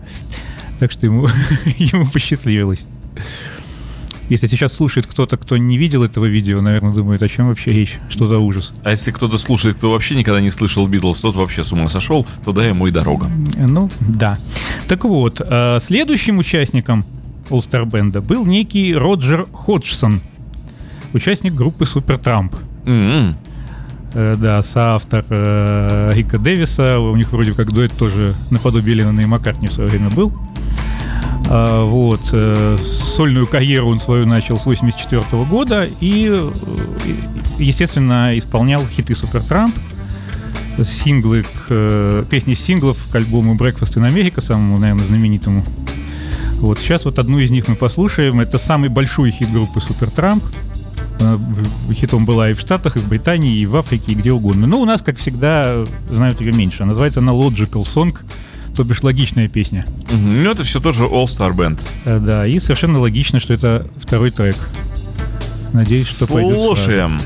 Так 0.79 0.91
что 0.91 1.05
ему, 1.05 1.27
ему 1.77 2.07
посчастливилось. 2.07 2.81
Если 4.29 4.47
сейчас 4.47 4.73
слушает 4.73 5.05
кто-то, 5.05 5.37
кто 5.37 5.55
не 5.57 5.77
видел 5.77 6.03
этого 6.03 6.25
видео, 6.25 6.59
наверное, 6.59 6.93
думает, 6.93 7.23
о 7.23 7.29
чем 7.29 7.47
вообще 7.47 7.71
речь, 7.71 7.99
что 8.09 8.27
за 8.27 8.39
ужас. 8.39 8.73
А 8.83 8.89
если 8.91 9.11
кто-то 9.11 9.37
слушает, 9.37 9.77
кто 9.77 9.91
вообще 9.91 10.15
никогда 10.15 10.41
не 10.41 10.49
слышал 10.49 10.85
Битлз, 10.87 11.21
тот 11.21 11.35
вообще 11.35 11.63
с 11.63 11.71
ума 11.71 11.87
сошел, 11.87 12.25
туда 12.43 12.65
ему 12.65 12.87
и 12.87 12.91
дорога. 12.91 13.29
Ну, 13.55 13.89
да. 13.99 14.37
Так 14.87 15.05
вот, 15.05 15.39
э, 15.39 15.79
следующим 15.81 16.39
участником 16.39 17.05
All 17.49 17.63
Star 17.63 17.85
Band 17.85 18.19
был 18.21 18.45
некий 18.45 18.93
Роджер 18.95 19.47
Ходжсон, 19.53 20.19
участник 21.13 21.53
группы 21.53 21.85
Супер 21.85 22.17
Трамп. 22.17 22.55
Э, 24.19 24.35
да, 24.35 24.63
соавтор 24.63 25.23
э, 25.29 26.09
Рика 26.15 26.39
Дэвиса. 26.39 26.99
У 26.99 27.15
них 27.15 27.31
вроде 27.31 27.53
как 27.53 27.71
дуэт 27.71 27.93
тоже 27.95 28.33
наподобие 28.49 28.95
Леннона 28.95 29.19
и 29.19 29.25
Маккартни 29.27 29.67
в 29.67 29.73
свое 29.73 29.87
время 29.87 30.09
был. 30.09 30.33
А, 31.49 31.85
вот. 31.85 32.21
э, 32.31 32.79
сольную 33.15 33.45
карьеру 33.45 33.91
он 33.91 33.99
свою 33.99 34.25
начал 34.25 34.57
с 34.57 34.65
84 34.65 35.21
года 35.47 35.87
и, 36.01 36.49
естественно, 37.59 38.35
исполнял 38.35 38.81
хиты 38.87 39.13
Супер 39.13 39.43
Трамп, 39.43 39.75
синглы, 40.83 41.43
к, 41.43 42.25
песни 42.31 42.55
синглов 42.55 42.97
к 43.11 43.15
альбому 43.15 43.53
Breakfast 43.53 43.97
in 43.97 44.07
America, 44.07 44.41
самому, 44.41 44.79
наверное, 44.79 45.05
знаменитому. 45.05 45.63
Вот 46.53 46.79
сейчас 46.79 47.05
вот 47.05 47.19
одну 47.19 47.37
из 47.37 47.51
них 47.51 47.67
мы 47.67 47.75
послушаем. 47.75 48.39
Это 48.39 48.57
самый 48.57 48.89
большой 48.89 49.29
хит 49.29 49.51
группы 49.51 49.79
Супер 49.79 50.09
Трамп. 50.09 50.43
Она 51.19 51.35
в- 51.37 51.93
хитом 51.93 52.25
была 52.25 52.49
и 52.49 52.53
в 52.53 52.59
Штатах, 52.59 52.95
и 52.95 52.99
в 52.99 53.07
Британии, 53.07 53.57
и 53.57 53.65
в 53.65 53.75
Африке, 53.75 54.11
и 54.11 54.15
где 54.15 54.31
угодно. 54.31 54.67
Но 54.67 54.79
у 54.81 54.85
нас, 54.85 55.01
как 55.01 55.17
всегда, 55.17 55.85
знают 56.09 56.41
ее 56.41 56.53
меньше. 56.53 56.85
Называется 56.85 57.19
она 57.21 57.31
Logical 57.31 57.83
Song, 57.83 58.15
то 58.75 58.83
бишь 58.83 59.01
логичная 59.01 59.47
песня. 59.47 59.85
Ну, 60.11 60.49
это 60.51 60.63
все 60.63 60.79
тоже 60.79 61.05
All 61.05 61.25
Star 61.25 61.53
Band. 61.55 61.79
Э, 62.05 62.19
Да, 62.19 62.45
и 62.45 62.59
совершенно 62.59 62.99
логично, 62.99 63.39
что 63.39 63.53
это 63.53 63.87
второй 63.97 64.29
трек. 64.31 64.55
Надеюсь, 65.73 66.07
что 66.07 66.27
пойдет 66.27 66.51
сразу. 66.75 67.21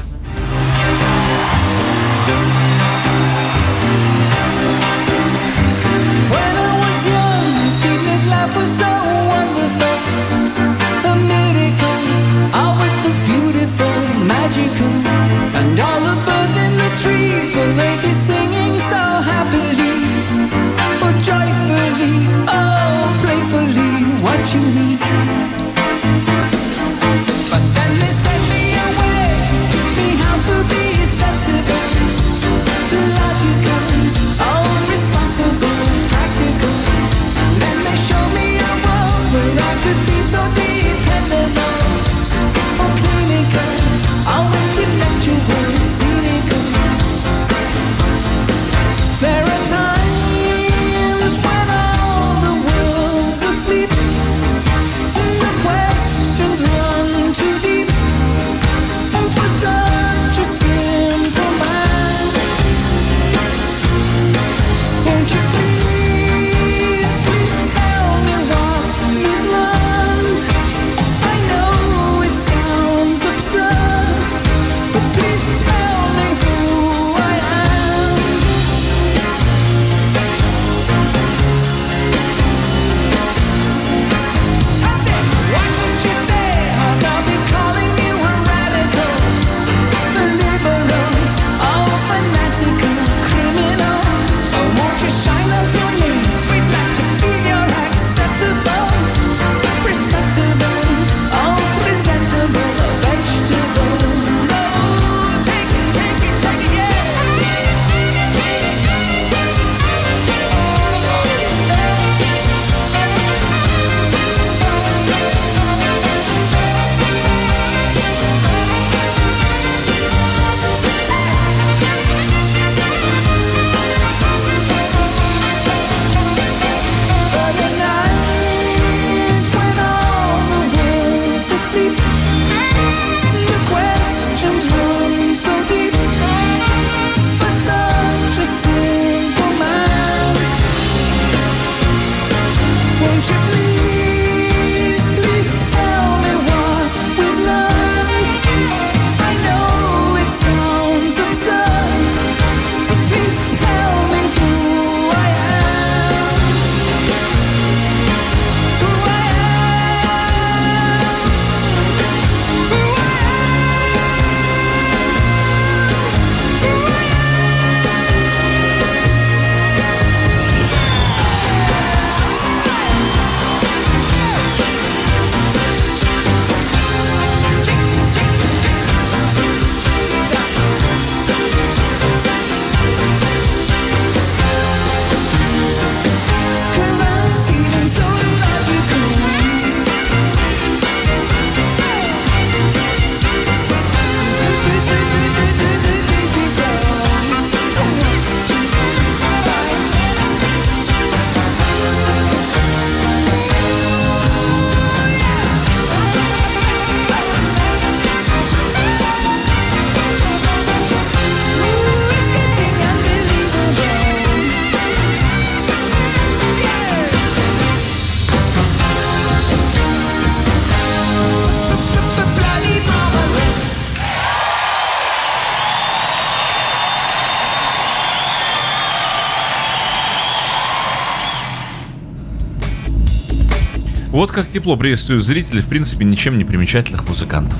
Вот 234.21 234.31
как 234.31 234.47
тепло 234.47 234.77
приветствую 234.77 235.19
зрителей, 235.19 235.61
в 235.61 235.65
принципе, 235.65 236.05
ничем 236.05 236.37
не 236.37 236.43
примечательных 236.43 237.09
музыкантов. 237.09 237.57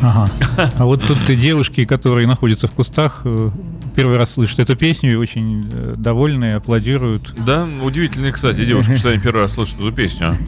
Ага. 0.00 0.30
А 0.78 0.86
вот 0.86 1.06
тут 1.06 1.22
девушки, 1.26 1.84
которые 1.84 2.26
находятся 2.26 2.66
в 2.66 2.70
кустах, 2.70 3.20
э, 3.26 3.50
первый 3.94 4.16
раз 4.16 4.30
слышат 4.30 4.58
эту 4.58 4.74
песню 4.74 5.12
и 5.12 5.14
очень 5.16 5.68
э, 5.70 5.94
довольные, 5.98 6.56
аплодируют. 6.56 7.34
Да, 7.44 7.68
удивительные, 7.82 8.32
кстати, 8.32 8.64
девушки, 8.64 8.96
что 8.96 9.10
они 9.10 9.18
первый 9.18 9.42
раз 9.42 9.52
слышат 9.52 9.80
эту 9.80 9.92
песню. 9.92 10.38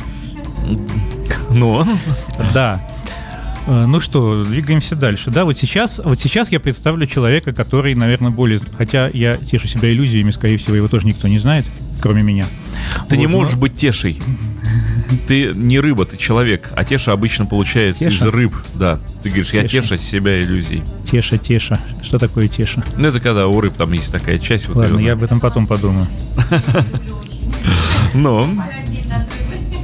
Ну, 1.51 1.87
Да. 2.55 2.89
Э, 3.67 3.85
Ну 3.85 4.01
что, 4.01 4.47
двигаемся 4.47 4.97
дальше. 4.97 5.31
Да, 5.31 5.45
вот 5.45 5.59
сейчас, 5.59 6.01
вот 6.03 6.19
сейчас 6.19 6.51
я 6.51 6.59
представлю 6.59 7.07
человека, 7.07 7.53
который, 7.53 7.95
наверное, 7.95 8.31
более... 8.31 8.61
Хотя 8.79 9.11
я 9.13 9.35
тешу 9.35 9.69
себя 9.69 9.91
иллюзиями, 9.91 10.31
скорее 10.31 10.57
всего, 10.57 10.77
его 10.77 10.89
тоже 10.89 11.07
никто 11.07 11.29
не 11.29 11.39
знает, 11.39 11.67
кроме 12.01 12.23
меня. 12.23 12.47
ты 13.11 13.19
не 13.19 13.27
Вот, 13.27 13.33
но- 13.33 13.39
можешь 13.41 13.57
быть 13.57 13.77
тешей. 13.77 14.23
Ты 15.27 15.53
не 15.55 15.81
рыба, 15.81 16.05
ты 16.05 16.17
человек. 16.17 16.71
А 16.77 16.85
теша 16.85 17.13
обычно 17.13 17.47
получается 17.47 18.05
Теша? 18.05 18.25
из 18.25 18.29
рыб. 18.29 18.53
Да. 18.75 18.99
Ты 19.23 19.29
говоришь, 19.31 19.51
я 19.53 19.63
Теша. 19.63 19.83
теша 19.83 19.99
себя 19.99 20.41
иллюзий. 20.41 20.83
Теша, 21.05 21.39
Теша. 21.39 21.79
Что 22.03 22.19
такое 22.19 22.49
Теша? 22.49 22.83
Ну, 22.97 23.09
это 23.09 23.21
когда 23.21 23.47
у 23.49 23.61
рыб 23.61 23.75
там 23.75 23.93
есть 23.93 24.13
такая 24.13 24.39
часть. 24.39 24.69
Вот 24.69 24.77
Ладно, 24.77 24.99
я 24.99 25.15
об 25.15 25.23
этом 25.23 25.41
потом 25.41 25.67
подумаю. 25.67 26.07
Ну, 28.15 28.45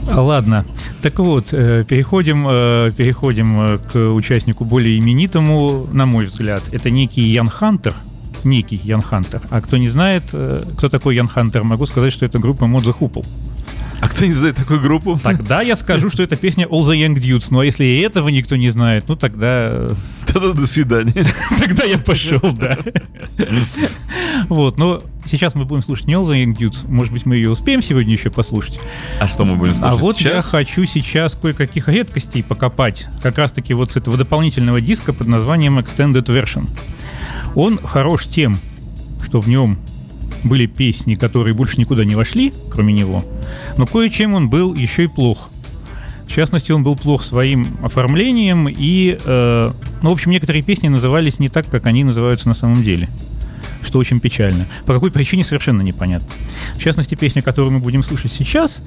А, 0.08 0.20
Ладно. 0.20 0.64
Так 1.02 1.18
вот, 1.18 1.48
э, 1.52 1.84
переходим, 1.86 2.46
э, 2.48 2.90
переходим 2.96 3.60
э, 3.60 3.78
к 3.78 4.12
участнику 4.12 4.64
более 4.64 4.98
именитому, 4.98 5.86
на 5.92 6.06
мой 6.06 6.26
взгляд. 6.26 6.62
Это 6.72 6.90
некий 6.90 7.22
Ян 7.28 7.48
Хантер. 7.48 7.94
Некий 8.42 8.80
Ян 8.82 9.02
Хантер. 9.02 9.42
А 9.50 9.60
кто 9.60 9.76
не 9.76 9.88
знает, 9.88 10.24
кто 10.24 10.88
такой 10.88 11.14
Ян 11.16 11.28
Хантер, 11.28 11.64
могу 11.64 11.86
сказать, 11.86 12.12
что 12.12 12.24
это 12.26 12.38
группа 12.38 12.64
the 12.64 12.96
Hoople. 12.98 13.24
А 14.00 14.08
кто 14.08 14.26
не 14.26 14.32
знает 14.32 14.56
такую 14.56 14.80
группу? 14.80 15.18
Тогда 15.22 15.62
я 15.62 15.76
скажу, 15.76 16.10
что 16.10 16.22
это 16.22 16.36
песня 16.36 16.66
All 16.66 16.82
the 16.82 16.94
Young 16.96 17.16
Dudes. 17.16 17.58
А 17.58 17.64
если 17.64 17.84
и 17.84 18.00
этого 18.00 18.28
никто 18.28 18.56
не 18.56 18.70
знает, 18.70 19.04
ну 19.08 19.16
тогда 19.16 19.66
э, 19.68 19.94
Тогда 20.26 20.52
до 20.52 20.66
свидания. 20.66 21.24
Тогда 21.58 21.84
я 21.84 21.98
пошел, 21.98 22.40
да. 22.52 22.76
Вот, 24.48 24.76
но 24.76 25.02
сейчас 25.24 25.54
мы 25.54 25.64
будем 25.64 25.82
слушать 25.82 26.06
не 26.06 26.14
All 26.14 26.26
the 26.26 26.44
Young 26.44 26.56
Dudes. 26.56 26.88
Может 26.88 27.12
быть, 27.12 27.24
мы 27.24 27.36
ее 27.36 27.50
успеем 27.50 27.80
сегодня 27.80 28.12
еще 28.12 28.30
послушать. 28.30 28.78
А 29.18 29.28
что 29.28 29.44
мы 29.44 29.56
будем 29.56 29.74
слушать 29.74 29.92
а 29.92 29.96
вот 29.96 30.20
я 30.20 30.40
хочу 30.42 30.84
сейчас 30.84 31.34
кое-каких 31.34 31.88
редкостей 31.88 32.42
покопать. 32.42 33.06
Как 33.22 33.38
раз-таки 33.38 33.72
вот 33.72 33.92
с 33.92 33.96
этого 33.96 34.16
дополнительного 34.18 34.80
диска 34.80 35.12
под 35.12 35.26
названием 35.26 35.78
Extended 35.78 36.24
Version. 36.26 36.68
Он 37.54 37.78
хорош 37.78 38.26
тем, 38.26 38.58
что 39.24 39.40
в 39.40 39.48
нем 39.48 39.78
были 40.44 40.66
песни, 40.66 41.14
которые 41.14 41.54
больше 41.54 41.78
никуда 41.78 42.04
не 42.04 42.14
вошли, 42.14 42.52
кроме 42.70 42.92
него. 42.92 43.24
Но 43.76 43.86
кое-чем 43.86 44.34
он 44.34 44.48
был 44.48 44.74
еще 44.74 45.04
и 45.04 45.06
плох. 45.06 45.50
В 46.26 46.32
частности, 46.32 46.72
он 46.72 46.82
был 46.82 46.96
плох 46.96 47.22
своим 47.22 47.76
оформлением 47.82 48.68
и, 48.68 49.18
э, 49.24 49.72
ну, 50.02 50.10
в 50.10 50.12
общем, 50.12 50.32
некоторые 50.32 50.62
песни 50.62 50.88
назывались 50.88 51.38
не 51.38 51.48
так, 51.48 51.68
как 51.68 51.86
они 51.86 52.04
называются 52.04 52.48
на 52.48 52.54
самом 52.54 52.82
деле. 52.82 53.08
Что 53.82 53.98
очень 53.98 54.20
печально. 54.20 54.66
По 54.84 54.92
какой 54.92 55.10
причине 55.10 55.44
совершенно 55.44 55.82
непонятно. 55.82 56.28
В 56.74 56.80
частности, 56.80 57.14
песня, 57.14 57.42
которую 57.42 57.72
мы 57.72 57.78
будем 57.78 58.02
слушать 58.02 58.32
сейчас, 58.32 58.82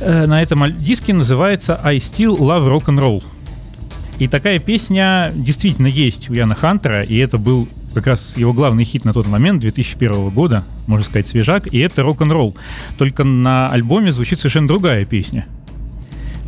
э, 0.00 0.26
на 0.26 0.42
этом 0.42 0.76
диске 0.76 1.14
называется 1.14 1.80
I 1.82 1.96
Still 1.96 2.36
Love 2.38 2.68
Rock 2.68 2.84
and 2.86 3.00
Roll. 3.00 3.24
И 4.18 4.28
такая 4.28 4.58
песня 4.58 5.32
действительно 5.34 5.88
есть 5.88 6.30
у 6.30 6.34
Яна 6.34 6.54
Хантера, 6.54 7.00
и 7.02 7.16
это 7.16 7.38
был 7.38 7.68
как 7.96 8.06
раз 8.08 8.36
его 8.36 8.52
главный 8.52 8.84
хит 8.84 9.04
на 9.06 9.12
тот 9.14 9.26
момент, 9.26 9.60
2001 9.62 10.28
года, 10.30 10.64
можно 10.86 11.04
сказать, 11.04 11.26
свежак, 11.28 11.66
и 11.72 11.78
это 11.78 12.02
рок-н-ролл. 12.02 12.54
Только 12.98 13.24
на 13.24 13.68
альбоме 13.68 14.12
звучит 14.12 14.38
совершенно 14.38 14.68
другая 14.68 15.04
песня. 15.06 15.46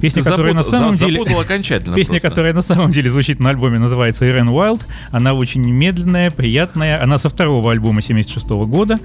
Песня, 0.01 0.23
Ты 0.23 0.31
которая 0.31 0.53
на 0.55 0.63
самом 0.63 0.95
за- 0.95 1.07
деле... 1.07 1.23
окончательно 1.23 1.97
Песня, 1.97 2.13
просто. 2.21 2.29
которая 2.29 2.53
на 2.55 2.63
самом 2.63 2.93
деле 2.93 3.11
звучит 3.11 3.41
на 3.41 3.51
альбоме, 3.51 3.79
называется 3.79 4.27
Irene 4.27 4.53
Wild. 4.53 4.83
Она 5.11 5.33
очень 5.35 5.63
медленная, 5.69 6.31
приятная. 6.31 7.03
Она 7.03 7.19
со 7.19 7.29
второго 7.31 7.73
альбома 7.73 8.01
76 8.03 8.47
года 8.49 8.99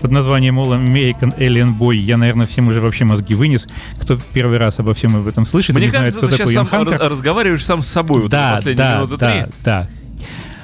под 0.00 0.10
названием 0.10 0.58
All 0.58 0.70
American 0.82 1.38
Alien 1.38 1.78
Boy. 1.78 1.94
Я, 1.96 2.16
наверное, 2.16 2.46
всем 2.46 2.66
уже 2.68 2.80
вообще 2.80 3.04
мозги 3.04 3.34
вынес. 3.34 3.68
Кто 4.00 4.18
первый 4.32 4.56
раз 4.58 4.80
обо 4.80 4.94
всем 4.94 5.14
об 5.14 5.28
этом 5.28 5.44
слышит, 5.44 5.76
Мне 5.76 5.84
не 5.84 5.90
знает, 5.90 6.14
кажется, 6.14 6.26
кто 6.26 6.28
ты 6.28 6.38
такой 6.38 6.52
сейчас 6.54 6.68
сам 6.70 6.78
Хантер. 6.78 6.98
раз- 6.98 7.10
разговариваешь 7.12 7.64
сам 7.64 7.82
с 7.82 7.86
собой 7.86 8.22
вот 8.22 8.30
Да, 8.30 8.58
да, 8.64 9.06
да, 9.06 9.42
три. 9.44 9.52
да. 9.64 9.88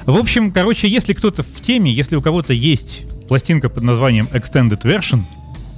В 0.07 0.15
общем, 0.15 0.51
короче, 0.53 0.87
если 0.87 1.11
кто-то 1.11 1.43
в 1.43 1.61
теме, 1.61 1.91
если 1.91 2.15
у 2.15 2.21
кого-то 2.21 2.53
есть 2.53 3.03
пластинка 3.27 3.67
под 3.67 3.83
названием 3.83 4.25
Extended 4.31 4.81
Version, 4.83 5.19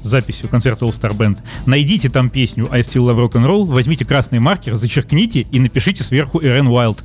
записью 0.03 0.47
концерта 0.49 0.85
All 0.85 0.91
Star 0.91 1.17
Band, 1.17 1.39
найдите 1.65 2.09
там 2.09 2.29
песню 2.29 2.67
I 2.71 2.81
Still 2.81 3.09
Love 3.09 3.27
Rock 3.27 3.31
and 3.41 3.47
Roll, 3.47 3.65
возьмите 3.65 4.05
красный 4.05 4.37
маркер, 4.37 4.75
зачеркните 4.75 5.47
и 5.51 5.59
напишите 5.59 6.03
сверху 6.03 6.39
Irene 6.41 6.69
Wild. 6.69 6.99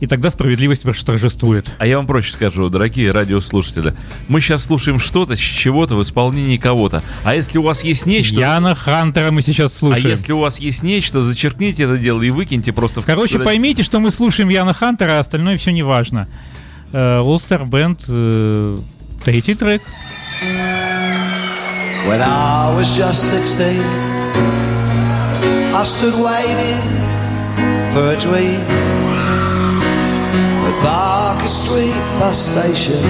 И 0.00 0.06
тогда 0.06 0.30
справедливость 0.30 0.84
ваша 0.84 1.04
торжествует. 1.06 1.70
А 1.78 1.86
я 1.86 1.96
вам 1.96 2.06
проще 2.06 2.32
скажу, 2.32 2.68
дорогие 2.68 3.10
радиослушатели. 3.10 3.94
Мы 4.28 4.40
сейчас 4.40 4.64
слушаем 4.64 4.98
что-то 4.98 5.36
с 5.36 5.40
чего-то 5.40 5.94
в 5.96 6.02
исполнении 6.02 6.56
кого-то. 6.56 7.02
А 7.22 7.34
если 7.34 7.58
у 7.58 7.62
вас 7.62 7.84
есть 7.84 8.06
нечто... 8.06 8.40
Яна 8.40 8.74
Хантера 8.74 9.30
мы 9.30 9.42
сейчас 9.42 9.72
А 9.74 9.78
слушаем. 9.78 10.08
если 10.08 10.32
у 10.32 10.40
вас 10.40 10.58
есть 10.58 10.82
нечто, 10.82 11.22
зачеркните 11.22 11.84
это 11.84 11.96
дело 11.98 12.22
и 12.22 12.30
выкиньте 12.30 12.72
просто 12.72 13.00
в... 13.00 13.04
Короче, 13.04 13.34
куда- 13.34 13.44
поймите, 13.46 13.82
что 13.82 14.00
мы 14.00 14.10
слушаем 14.10 14.48
Яна 14.48 14.74
Хантера, 14.74 15.12
а 15.18 15.20
остальное 15.20 15.56
все 15.56 15.70
не 15.72 15.82
важно. 15.82 16.28
Э, 16.92 17.20
All 17.20 17.36
Star 17.36 17.64
Band, 17.68 18.00
э, 18.08 18.76
третий 19.24 19.54
трек. 19.54 19.82
When 22.06 22.20
I 22.20 22.74
was 22.76 22.94
just 22.96 23.30
16, 23.30 23.80
I 25.74 25.82
stood 25.84 26.14
waiting 26.22 26.82
for 27.92 28.10
a 28.12 28.16
dream 28.20 28.60
Barker 30.84 31.46
Street 31.46 31.96
bus 32.20 32.38
station 32.50 33.02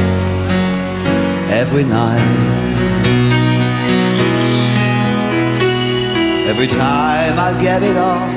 every 1.51 1.83
night. 1.83 2.23
Every 6.47 6.69
time 6.69 7.35
I 7.37 7.51
get 7.61 7.83
it 7.83 7.97
on, 7.97 8.31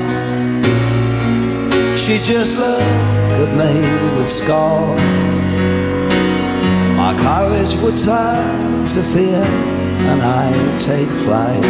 she 1.96 2.14
just 2.18 2.58
look 2.58 2.82
at 3.42 3.50
me 3.60 3.72
with 4.16 4.28
scorn. 4.28 4.98
My 6.96 7.14
courage 7.14 7.76
would 7.80 7.96
turn 7.96 8.84
to 8.86 9.00
fear, 9.14 9.44
and 10.10 10.20
I 10.20 10.46
take 10.78 11.10
flight. 11.24 11.62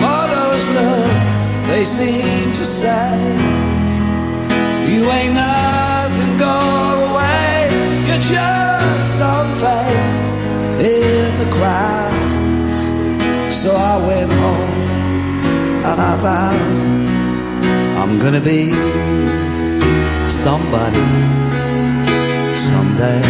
But 0.00 0.26
those 0.34 0.66
looks, 0.76 1.68
they 1.68 1.84
seem 1.84 2.54
to 2.54 2.64
say 2.64 3.79
you 4.92 5.02
ain't 5.18 5.34
nothing, 5.34 6.36
go 6.36 6.58
away. 7.08 7.70
You're 8.06 8.24
just 8.34 9.18
some 9.18 9.50
face 9.64 10.22
in 10.94 11.30
the 11.42 11.48
crowd. 11.56 13.52
So 13.52 13.70
I 13.76 13.96
went 14.06 14.32
home 14.32 14.80
and 15.88 16.00
I 16.00 16.16
vowed 16.24 17.00
I'm 18.00 18.18
gonna 18.18 18.40
be 18.40 18.72
somebody 20.28 21.06
someday. 22.54 23.22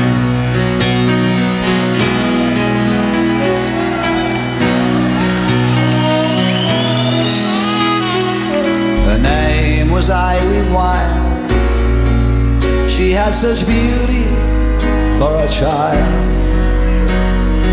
Her 9.06 9.18
name 9.18 9.90
was 9.90 10.08
Irene 10.08 10.72
Wild. 10.72 11.19
She 13.00 13.12
had 13.12 13.30
such 13.30 13.66
beauty 13.66 14.26
for 15.16 15.32
a 15.42 15.48
child. 15.48 16.36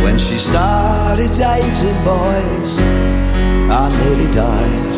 When 0.02 0.18
she 0.18 0.38
started 0.38 1.34
dating 1.34 2.00
boys, 2.08 2.80
I 3.70 3.90
nearly 4.00 4.32
died. 4.32 4.96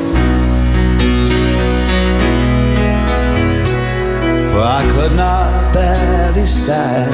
For 4.51 4.61
I 4.61 4.87
could 4.93 5.15
not 5.17 5.73
barely 5.73 6.45
stand 6.45 7.11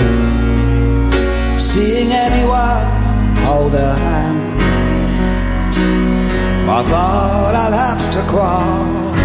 seeing 1.58 2.12
anyone 2.12 2.84
hold 3.45 3.71
her 3.71 3.93
hand. 3.95 4.62
I 6.69 6.84
thought 6.84 7.56
I'd 7.56 7.73
have 7.86 8.12
to 8.12 8.21
crawl 8.30 9.15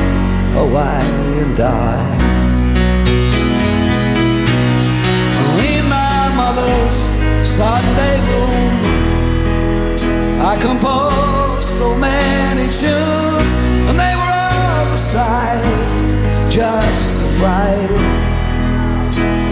away 0.65 1.43
and 1.43 1.57
die. 1.57 2.20
Sunday 7.51 8.17
I 10.41 10.57
composed 10.61 11.69
so 11.69 11.97
many 11.99 12.67
tunes, 12.71 13.55
and 13.89 13.99
they 13.99 14.15
were 14.21 14.37
all 14.55 14.87
the 14.87 14.97
same, 14.97 16.49
just 16.49 17.19
a 17.21 17.29
afraid 17.29 17.91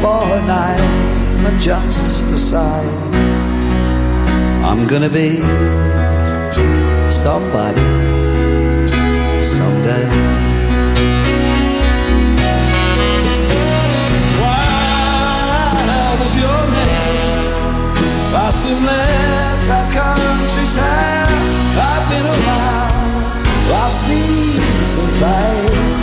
for 0.01 0.23
a 0.39 0.41
name 0.47 1.47
and 1.47 1.61
just 1.61 2.31
a 2.31 2.39
sigh. 2.39 2.87
I'm 4.63 4.87
gonna 4.87 5.11
be 5.11 5.39
somebody 7.11 7.83
someday. 9.43 10.48
Soon 18.79 18.87
left 18.87 19.67
that 19.67 19.91
country 19.91 20.67
town. 20.71 21.27
I've 21.75 22.07
been 22.15 22.27
around, 22.31 22.95
I've 23.75 23.91
seen 23.91 24.55
some 24.85 25.11
fame, 25.19 25.99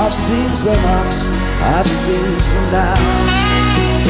I've 0.00 0.14
seen 0.14 0.48
some 0.56 0.80
ups, 1.04 1.28
I've 1.60 1.86
seen 1.86 2.40
some 2.40 2.64
downs. 2.72 4.08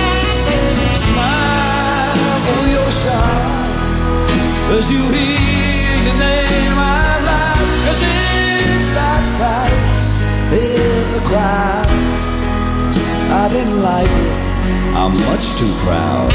Smile 0.94 2.38
through 2.46 2.70
your 2.70 2.90
shine 3.02 3.58
as 4.78 4.86
you 4.92 5.02
hear 5.10 6.06
your 6.06 6.18
name 6.22 6.78
out 6.78 7.20
loud. 7.26 7.66
Cause 7.82 7.98
it's 7.98 8.94
that 8.94 9.26
face 9.42 10.22
in 10.54 11.02
the 11.18 11.22
crowd. 11.26 11.90
I 13.42 13.48
didn't 13.50 13.82
like 13.82 14.06
it, 14.06 14.38
I'm 14.94 15.10
much 15.26 15.58
too 15.58 15.72
proud. 15.82 16.30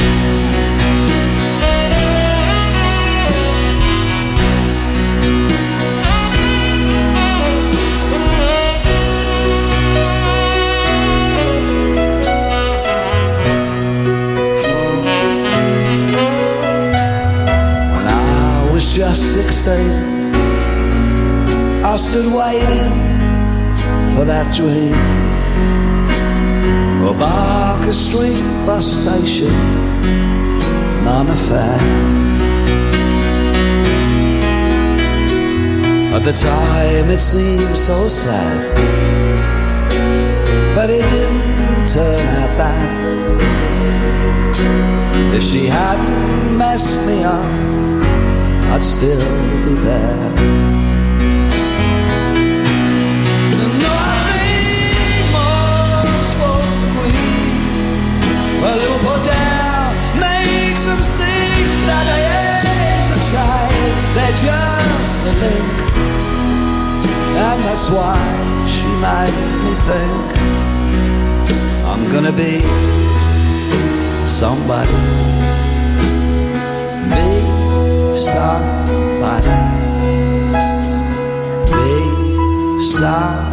Just 19.66 19.80
16, 19.80 20.34
I 21.84 21.98
stood 21.98 22.34
waiting 22.34 22.92
for 24.14 24.26
that 24.26 24.54
dream. 24.54 24.96
A 27.04 27.14
Barker 27.14 27.94
Street 27.94 28.42
bus 28.66 28.86
station, 28.86 29.54
none 31.04 31.30
affair. 31.30 31.80
At 36.14 36.24
the 36.24 36.32
time 36.32 37.10
it 37.10 37.20
seemed 37.20 37.76
so 37.76 38.08
sad, 38.08 38.76
but 40.76 40.90
it 40.90 41.08
didn't 41.10 41.88
turn 41.88 42.28
out 42.40 42.58
back. 42.58 43.06
If 45.36 45.44
she 45.44 45.66
hadn't 45.66 46.58
messed 46.58 47.06
me 47.06 47.24
up, 47.24 47.66
I'd 48.72 48.84
still 48.84 49.55
be 49.66 49.74
there. 49.74 50.66
Makes 60.16 60.86
them 60.86 61.02
see 61.02 61.50
that 61.88 62.06
ain't 62.14 63.06
the 63.12 63.20
child, 63.32 63.94
they're 64.16 64.38
just 64.46 65.22
a 65.26 65.34
link. 65.42 65.78
And 67.44 67.60
that's 67.64 67.88
why 67.90 68.20
she 68.68 68.90
made 69.02 69.36
me 69.66 69.74
think 69.90 70.28
I'm 71.90 72.04
gonna 72.14 72.36
be 72.44 72.62
somebody. 74.28 75.00
Be 77.16 78.16
somebody. 78.16 78.85
I 79.26 79.42
besade 82.78 83.46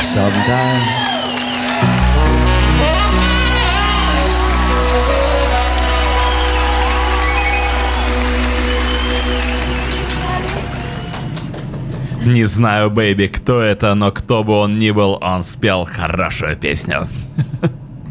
Sometimes 0.00 0.97
Не 12.28 12.44
знаю, 12.44 12.90
baby, 12.90 13.26
кто 13.28 13.60
это, 13.60 13.94
но 13.94 14.12
кто 14.12 14.44
бы 14.44 14.52
он 14.52 14.78
ни 14.78 14.90
был, 14.90 15.18
он 15.20 15.42
спел 15.42 15.86
хорошую 15.90 16.56
песню. 16.56 17.08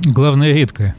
Главное 0.04 0.54
редкое. 0.54 0.96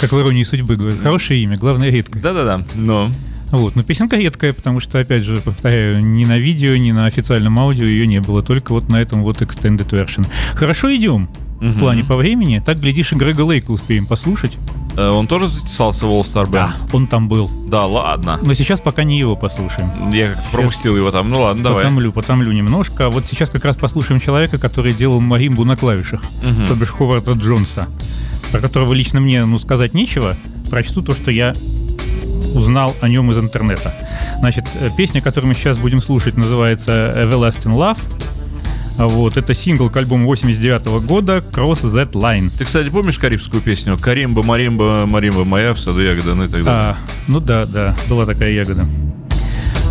Как 0.00 0.12
в 0.12 0.18
иронии 0.18 0.42
судьбы 0.42 0.76
говорят. 0.76 1.00
Хорошее 1.00 1.42
имя, 1.42 1.58
главное 1.58 1.90
редкое. 1.90 2.20
Да-да-да, 2.20 2.62
ну, 2.74 3.10
Вот, 3.50 3.76
но 3.76 3.82
песенка 3.82 4.16
редкая, 4.16 4.52
потому 4.52 4.80
что, 4.80 4.98
опять 4.98 5.24
же, 5.24 5.36
повторяю, 5.36 6.02
ни 6.04 6.24
на 6.24 6.38
видео, 6.38 6.76
ни 6.76 6.92
на 6.92 7.06
официальном 7.06 7.58
аудио 7.58 7.84
ее 7.84 8.06
не 8.06 8.20
было, 8.20 8.42
только 8.42 8.72
вот 8.72 8.88
на 8.88 9.00
этом 9.00 9.22
вот 9.22 9.42
extended 9.42 9.88
version. 9.90 10.26
Хорошо 10.54 10.94
идем 10.94 11.28
в 11.60 11.78
плане 11.78 12.04
по 12.04 12.16
времени, 12.16 12.62
так, 12.64 12.80
глядишь, 12.80 13.12
и 13.12 13.16
Грега 13.16 13.42
Лейка 13.42 13.70
успеем 13.70 14.06
послушать. 14.06 14.56
Э, 15.00 15.10
он 15.10 15.26
тоже 15.26 15.48
затесался 15.48 16.06
в 16.06 16.10
All 16.10 16.22
Starr 16.22 16.46
Band? 16.48 16.72
Он 16.92 17.06
там 17.06 17.28
был. 17.28 17.50
Да, 17.66 17.86
ладно. 17.86 18.38
Но 18.42 18.54
сейчас 18.54 18.80
пока 18.80 19.04
не 19.04 19.18
его 19.18 19.36
послушаем. 19.36 19.88
Я 20.12 20.28
как-то 20.28 20.50
пропустил 20.50 20.96
его 20.96 21.10
там. 21.10 21.30
Ну 21.30 21.40
ладно, 21.40 21.62
давай. 21.62 21.84
Потомлю, 21.84 22.12
потомлю 22.12 22.52
немножко. 22.52 23.06
А 23.06 23.10
вот 23.10 23.26
сейчас 23.26 23.50
как 23.50 23.64
раз 23.64 23.76
послушаем 23.76 24.20
человека, 24.20 24.58
который 24.58 24.92
делал 24.92 25.20
маримбу 25.20 25.64
на 25.64 25.76
клавишах, 25.76 26.22
то 26.68 26.74
бишь 26.74 26.90
Ховарда 26.90 27.32
Джонса, 27.32 27.88
про 28.50 28.60
которого 28.60 28.92
лично 28.92 29.20
мне, 29.20 29.44
ну, 29.44 29.58
сказать 29.58 29.94
нечего. 29.94 30.36
Прочту 30.70 31.02
то, 31.02 31.12
что 31.12 31.30
я 31.30 31.52
узнал 32.54 32.94
о 33.00 33.08
нем 33.08 33.30
из 33.30 33.38
интернета. 33.38 33.94
Значит, 34.40 34.64
э, 34.80 34.90
песня, 34.96 35.20
которую 35.20 35.48
мы 35.48 35.54
сейчас 35.54 35.78
будем 35.78 36.00
слушать, 36.00 36.36
называется 36.36 37.14
Everlasting 37.16 37.74
Love. 37.74 37.98
Вот, 39.06 39.36
это 39.36 39.54
сингл 39.54 39.88
к 39.88 39.96
альбому 39.96 40.26
89 40.26 41.04
года 41.04 41.38
Cross 41.38 41.82
That 41.92 42.12
Line. 42.12 42.50
Ты, 42.56 42.64
кстати, 42.64 42.90
помнишь 42.90 43.18
карибскую 43.18 43.62
песню? 43.62 43.96
Каримба, 43.98 44.42
Маримба, 44.42 45.06
Маримба 45.06 45.44
моя, 45.44 45.72
в 45.72 45.80
саду 45.80 46.00
ягода, 46.00 46.34
ну 46.34 46.44
и 46.44 46.48
так 46.48 46.64
далее. 46.64 46.72
А, 46.90 46.96
ну 47.26 47.40
да, 47.40 47.64
да, 47.66 47.96
была 48.08 48.26
такая 48.26 48.52
ягода. 48.52 48.86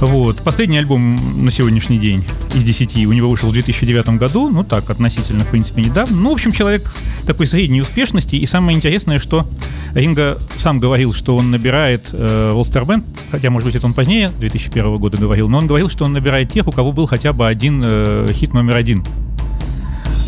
Вот. 0.02 0.38
Последний 0.38 0.78
альбом 0.78 1.18
на 1.44 1.52
сегодняшний 1.52 1.98
день 1.98 2.24
из 2.54 2.64
10 2.64 3.06
у 3.06 3.12
него 3.12 3.30
вышел 3.30 3.50
в 3.50 3.54
2009 3.54 4.18
году, 4.18 4.50
ну 4.50 4.64
так, 4.64 4.90
относительно, 4.90 5.44
в 5.44 5.50
принципе, 5.50 5.82
недавно. 5.82 6.16
Ну, 6.16 6.30
в 6.30 6.34
общем, 6.34 6.54
человек 6.54 6.90
такой 7.26 7.48
средней 7.48 7.82
успешности, 7.82 8.38
и 8.38 8.46
самое 8.46 8.78
интересное, 8.78 9.20
что 9.20 9.46
Ринга 9.94 10.38
сам 10.58 10.80
говорил, 10.80 11.14
что 11.14 11.36
он 11.36 11.52
набирает 11.52 12.10
э, 12.14 12.52
All 12.54 12.64
Band, 12.64 13.04
хотя, 13.30 13.50
может 13.50 13.68
быть, 13.68 13.76
это 13.76 13.88
он 13.88 13.94
позднее, 13.94 14.32
2001 14.40 14.98
года 14.98 15.18
говорил, 15.18 15.50
но 15.50 15.58
он 15.58 15.68
говорил, 15.68 15.90
что 15.90 16.06
он 16.06 16.14
набирает 16.14 16.50
тех, 16.50 16.68
у 16.68 16.72
кого 16.72 16.94
был 16.94 17.06
хотя 17.06 17.34
бы 17.34 17.48
один 17.48 17.82
э, 17.84 18.28
хит 18.32 18.54
номер 18.54 18.78
один. 18.78 19.04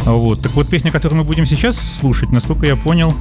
Вот. 0.04 0.42
Так 0.42 0.52
вот, 0.54 0.68
песня, 0.68 0.92
которую 0.92 1.20
мы 1.20 1.24
будем 1.24 1.46
сейчас 1.46 1.78
слушать, 1.78 2.32
насколько 2.32 2.66
я 2.66 2.76
понял... 2.76 3.14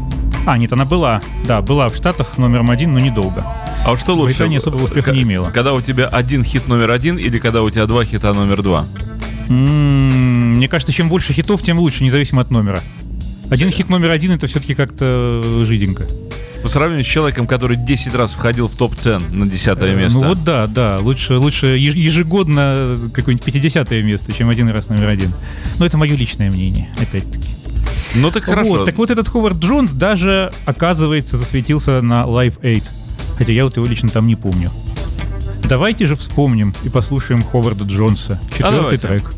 А, 0.46 0.56
нет, 0.56 0.72
она 0.72 0.84
была, 0.84 1.20
да, 1.46 1.60
была 1.62 1.88
в 1.88 1.94
Штатах 1.96 2.38
номером 2.38 2.70
один, 2.70 2.92
но 2.92 2.98
недолго. 2.98 3.44
А 3.84 3.90
вот 3.90 4.00
что 4.00 4.14
лучше? 4.14 4.34
Британия 4.34 4.58
особого 4.58 4.84
успеха 4.84 5.12
не 5.12 5.22
имела. 5.22 5.50
Когда 5.50 5.74
у 5.74 5.80
тебя 5.80 6.06
один 6.08 6.42
хит 6.44 6.66
номер 6.68 6.90
один 6.90 7.16
или 7.18 7.38
когда 7.38 7.62
у 7.62 7.70
тебя 7.70 7.86
два 7.86 8.04
хита 8.04 8.32
номер 8.32 8.62
два? 8.62 8.86
М, 9.48 10.54
Мне 10.54 10.68
кажется, 10.68 10.92
чем 10.92 11.08
больше 11.08 11.32
хитов, 11.32 11.62
тем 11.62 11.78
лучше, 11.78 12.04
независимо 12.04 12.40
от 12.42 12.50
номера. 12.50 12.80
Один 13.50 13.70
хит 13.70 13.88
номер 13.88 14.10
один 14.10 14.32
это 14.32 14.46
все-таки 14.46 14.74
как-то 14.74 15.42
жиденько. 15.64 16.06
По 16.62 16.68
сравнению 16.68 17.04
с 17.04 17.08
человеком, 17.08 17.46
который 17.46 17.76
10 17.76 18.14
раз 18.14 18.34
входил 18.34 18.68
в 18.68 18.76
топ-10 18.76 19.34
на 19.34 19.46
десятое 19.48 19.94
Э, 19.94 19.96
место. 19.96 20.18
Ну 20.18 20.28
вот 20.28 20.44
да, 20.44 20.66
да. 20.66 20.98
Лучше, 21.00 21.38
лучше 21.38 21.66
еж- 21.78 21.94
ежегодно 21.96 22.98
какое-нибудь 23.14 23.44
50 23.44 23.90
место, 24.02 24.32
чем 24.32 24.50
один 24.50 24.68
раз 24.68 24.88
номер 24.88 25.08
один. 25.08 25.32
Но 25.78 25.86
это 25.86 25.96
мое 25.96 26.14
личное 26.14 26.50
мнение, 26.50 26.90
опять-таки. 27.00 27.48
Ну 28.14 28.30
так 28.30 28.44
хорошо. 28.44 28.70
Вот, 28.70 28.86
так 28.86 28.96
вот 28.96 29.10
этот 29.10 29.28
Ховард 29.28 29.58
Джонс 29.58 29.92
даже, 29.92 30.50
оказывается, 30.64 31.36
засветился 31.36 32.00
на 32.02 32.24
Live 32.24 32.58
8. 32.62 32.82
Хотя 33.38 33.52
я 33.52 33.64
вот 33.64 33.76
его 33.76 33.86
лично 33.86 34.08
там 34.08 34.26
не 34.26 34.36
помню. 34.36 34.70
Давайте 35.64 36.06
же 36.06 36.16
вспомним 36.16 36.74
и 36.82 36.88
послушаем 36.88 37.42
Ховарда 37.42 37.84
Джонса. 37.84 38.40
Четвертый 38.50 38.98
давайте. 38.98 39.06
трек. 39.06 39.34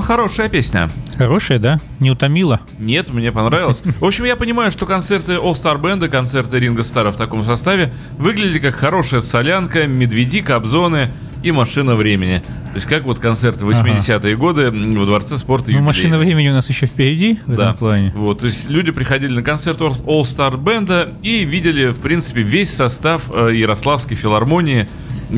Хорошо, 0.00 0.22
хорошая 0.22 0.48
песня. 0.48 0.88
Хорошая, 1.18 1.58
да? 1.58 1.78
Не 2.00 2.10
утомила? 2.10 2.60
Нет, 2.78 3.12
мне 3.12 3.30
понравилось. 3.32 3.82
В 4.00 4.04
общем, 4.04 4.24
я 4.24 4.36
понимаю, 4.36 4.70
что 4.70 4.86
концерты 4.86 5.32
All 5.32 5.52
Star 5.52 5.80
Band, 5.80 6.08
концерты 6.08 6.58
Ринга 6.58 6.82
Стара 6.84 7.10
в 7.10 7.16
таком 7.16 7.44
составе 7.44 7.92
выглядели 8.16 8.58
как 8.58 8.74
хорошая 8.74 9.20
солянка, 9.20 9.86
медведи, 9.86 10.40
кобзоны 10.40 11.10
и 11.42 11.50
машина 11.52 11.94
времени. 11.96 12.42
То 12.70 12.76
есть 12.76 12.86
как 12.86 13.02
вот 13.02 13.18
концерты 13.18 13.64
80-е 13.64 14.36
годы 14.36 14.70
в 14.70 15.04
Дворце 15.04 15.36
спорта 15.36 15.72
Ну, 15.72 15.80
машина 15.80 16.16
времени 16.18 16.48
у 16.48 16.52
нас 16.52 16.68
еще 16.68 16.86
впереди 16.86 17.38
в 17.46 17.54
Да. 17.54 17.64
этом 17.64 17.76
плане. 17.76 18.12
Вот, 18.14 18.38
то 18.38 18.46
есть 18.46 18.70
люди 18.70 18.92
приходили 18.92 19.32
на 19.34 19.42
концерт 19.42 19.80
All 19.80 20.22
Star 20.22 20.54
Band 20.56 21.12
и 21.22 21.44
видели, 21.44 21.88
в 21.88 21.98
принципе, 21.98 22.42
весь 22.42 22.72
состав 22.72 23.24
э, 23.34 23.50
Ярославской 23.54 24.16
филармонии 24.16 24.86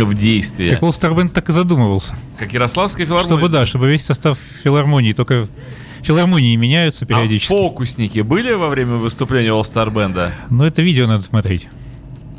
в 0.03 0.15
действии. 0.15 0.69
Как 0.69 0.83
All 0.83 1.33
так 1.33 1.49
и 1.49 1.53
задумывался. 1.53 2.15
Как 2.39 2.53
Ярославская 2.53 3.07
филармония. 3.07 3.37
Чтобы, 3.39 3.49
да, 3.49 3.67
чтобы 3.67 3.89
весь 3.89 4.05
состав 4.05 4.39
филармонии, 4.65 5.13
только 5.13 5.47
филармонии 6.03 6.57
меняются 6.57 7.05
А 7.05 7.09
периодически. 7.09 7.49
фокусники 7.53 8.19
были 8.21 8.53
во 8.53 8.69
время 8.69 8.97
выступления 8.97 9.51
All 9.51 9.63
Star 9.63 9.93
Band? 9.93 10.33
Но 10.51 10.67
это 10.67 10.83
видео 10.83 11.07
надо 11.07 11.23
смотреть. 11.23 11.69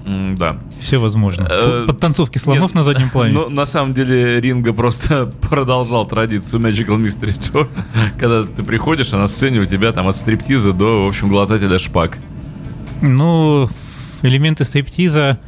М, 0.06 0.36
Да. 0.38 0.58
Все 0.82 1.00
возможно. 1.00 1.48
Э, 1.50 1.86
Подтанцовки 1.88 2.38
слонов 2.38 2.66
Нет, 2.72 2.76
на 2.76 2.84
заднем 2.84 3.10
плане. 3.14 3.34
Но 3.34 3.50
на 3.50 3.66
самом 3.66 3.94
деле 3.96 4.40
Ринга 4.40 4.72
просто 4.74 5.26
продолжал 5.42 6.06
традицию 6.08 6.60
Magical 6.62 6.98
Mystery 7.04 7.36
Tour. 7.40 7.68
Когда 8.20 8.44
ты 8.44 8.62
приходишь, 8.64 9.14
а 9.14 9.18
на 9.18 9.28
сцене 9.28 9.62
у 9.62 9.66
тебя 9.66 9.92
там 9.94 10.08
от 10.08 10.16
стриптиза 10.16 10.74
до, 10.74 11.06
в 11.06 11.08
общем, 11.08 11.30
глотателя 11.30 11.80
шпаг. 11.80 12.18
Ну, 13.02 13.68
элементы 14.22 14.64
стриптиза, 14.64 15.40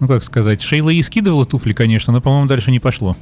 ну 0.00 0.08
как 0.08 0.22
сказать, 0.24 0.62
Шейла 0.62 0.90
и 0.90 1.02
скидывала 1.02 1.44
туфли, 1.46 1.72
конечно, 1.72 2.12
но, 2.12 2.20
по-моему, 2.20 2.46
дальше 2.46 2.70
не 2.70 2.80
пошло. 2.80 3.16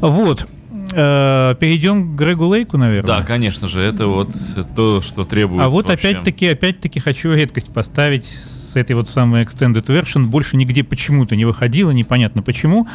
Вот. 0.00 0.46
Э, 0.92 1.54
Перейдем 1.58 2.12
к 2.12 2.16
Грегу 2.18 2.46
Лейку, 2.46 2.76
наверное. 2.78 3.18
Да, 3.18 3.22
конечно 3.24 3.66
же, 3.68 3.80
это 3.80 4.06
вот 4.06 4.30
то, 4.76 5.02
что 5.02 5.24
требует 5.24 5.62
А 5.62 5.68
вот 5.68 5.88
вообще. 5.88 6.08
опять-таки, 6.08 6.46
опять-таки 6.46 7.00
хочу 7.00 7.32
редкость 7.34 7.72
поставить 7.72 8.26
с 8.26 8.76
этой 8.76 8.94
вот 8.94 9.08
самой 9.08 9.42
Extended 9.44 9.84
Version. 9.86 10.24
Больше 10.26 10.56
нигде 10.56 10.84
почему-то 10.84 11.34
не 11.34 11.44
выходило, 11.44 11.90
непонятно 11.90 12.42
почему. 12.42 12.86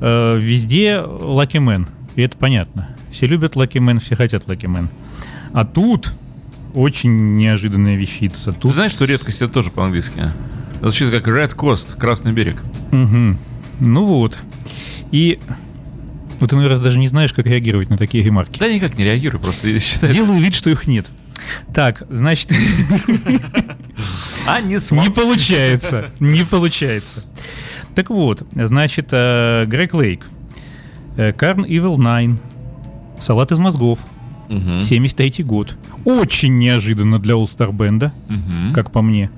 Э, 0.00 0.38
везде 0.38 0.94
Lucky 1.04 1.58
Man. 1.62 1.86
И 2.16 2.22
это 2.22 2.36
понятно. 2.36 2.88
Все 3.12 3.26
любят 3.26 3.54
Lucky 3.54 3.78
Man, 3.80 4.00
все 4.00 4.16
хотят 4.16 4.44
Lucky 4.46 4.66
Man. 4.66 4.88
А 5.52 5.64
тут 5.64 6.12
очень 6.74 7.36
неожиданная 7.36 7.96
вещица. 7.96 8.52
Ты 8.52 8.60
Тут 8.60 8.72
знаешь, 8.74 8.92
что 8.92 9.04
редкость 9.04 9.42
это 9.42 9.52
тоже 9.52 9.70
по-английски? 9.70 10.32
Звучит 10.80 11.10
как 11.10 11.26
Red 11.28 11.54
Coast, 11.56 11.96
Красный 11.98 12.32
берег. 12.32 12.56
Мгм. 12.92 13.36
Ну 13.80 14.04
вот. 14.04 14.38
И 15.10 15.38
вот 16.40 16.52
иной 16.52 16.68
раз 16.68 16.80
даже 16.80 16.98
не 16.98 17.08
знаешь, 17.08 17.32
как 17.32 17.46
реагировать 17.46 17.90
на 17.90 17.96
такие 17.96 18.22
ремарки. 18.24 18.58
Да 18.58 18.72
никак 18.72 18.96
не 18.98 19.04
реагирую, 19.04 19.40
просто 19.40 19.78
считай. 19.80 20.12
Делаю 20.12 20.38
вид, 20.40 20.54
что 20.54 20.70
их 20.70 20.86
нет. 20.86 21.06
Так, 21.74 22.02
значит, 22.10 22.50
А, 24.46 24.60
не 24.60 24.74
не 24.74 24.78
смог. 24.78 25.14
получается. 25.14 26.10
Не 26.20 26.44
получается. 26.44 27.24
Так 27.94 28.10
вот, 28.10 28.42
значит, 28.52 29.08
э, 29.12 29.64
Грег 29.66 29.94
Лейк, 29.94 30.26
э, 31.16 31.32
Карн 31.32 31.64
Evil 31.64 31.96
9, 31.96 32.38
Салат 33.20 33.50
из 33.52 33.58
мозгов, 33.58 33.98
Мгм, 34.48 34.82
73 34.82 35.42
год. 35.42 35.76
Очень 36.04 36.58
неожиданно 36.58 37.18
для 37.18 37.34
All 37.34 37.44
Star 37.46 37.70
Band, 37.70 38.10
как 38.74 38.90
по 38.92 39.02
мне. 39.02 39.30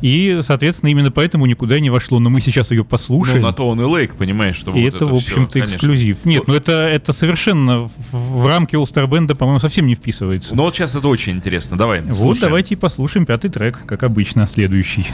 И, 0.00 0.40
соответственно, 0.42 0.90
именно 0.90 1.10
поэтому 1.10 1.46
никуда 1.46 1.80
не 1.80 1.90
вошло. 1.90 2.18
Но 2.18 2.30
мы 2.30 2.40
сейчас 2.40 2.70
ее 2.70 2.78
Ну, 2.78 2.84
послушаем. 2.84 3.42
на 3.42 3.52
то 3.52 3.68
он 3.68 3.80
и 3.80 3.84
Лейк, 3.84 4.14
понимаешь, 4.14 4.56
что 4.56 4.70
И 4.72 4.84
вот 4.84 4.94
это, 4.94 5.06
в 5.06 5.18
всё, 5.18 5.32
общем-то, 5.32 5.60
эксклюзив. 5.60 6.24
Нет, 6.24 6.44
ну 6.46 6.54
это, 6.54 6.72
это 6.86 7.12
совершенно 7.12 7.88
в, 7.88 7.92
в 8.12 8.46
рамки 8.46 8.74
All 8.76 8.84
Star 8.84 9.06
Band, 9.08 9.34
по-моему, 9.34 9.58
совсем 9.60 9.86
не 9.86 9.94
вписывается. 9.94 10.54
Но 10.54 10.64
вот 10.64 10.74
сейчас 10.74 10.94
это 10.94 11.08
очень 11.08 11.34
интересно. 11.34 11.76
Давай, 11.76 12.00
вот 12.00 12.14
слушаем. 12.14 12.48
давайте 12.48 12.74
и 12.74 12.76
послушаем 12.76 13.26
пятый 13.26 13.50
трек, 13.50 13.80
как 13.86 14.02
обычно, 14.02 14.46
следующий. 14.46 15.06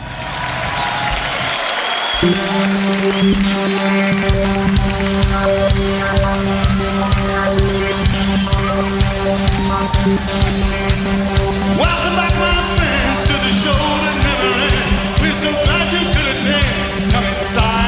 Welcome 10.82 12.16
back, 12.16 12.34
my 12.40 12.58
friends, 12.76 13.01
to 13.01 13.01
the 13.42 13.52
show 13.62 13.74
that 13.74 14.16
never 14.22 14.50
ends. 14.70 15.20
We're 15.20 15.38
so 15.44 15.50
glad 15.64 15.86
you 15.92 16.02
could 16.14 16.28
attend. 16.34 17.12
Come 17.12 17.24
inside. 17.24 17.81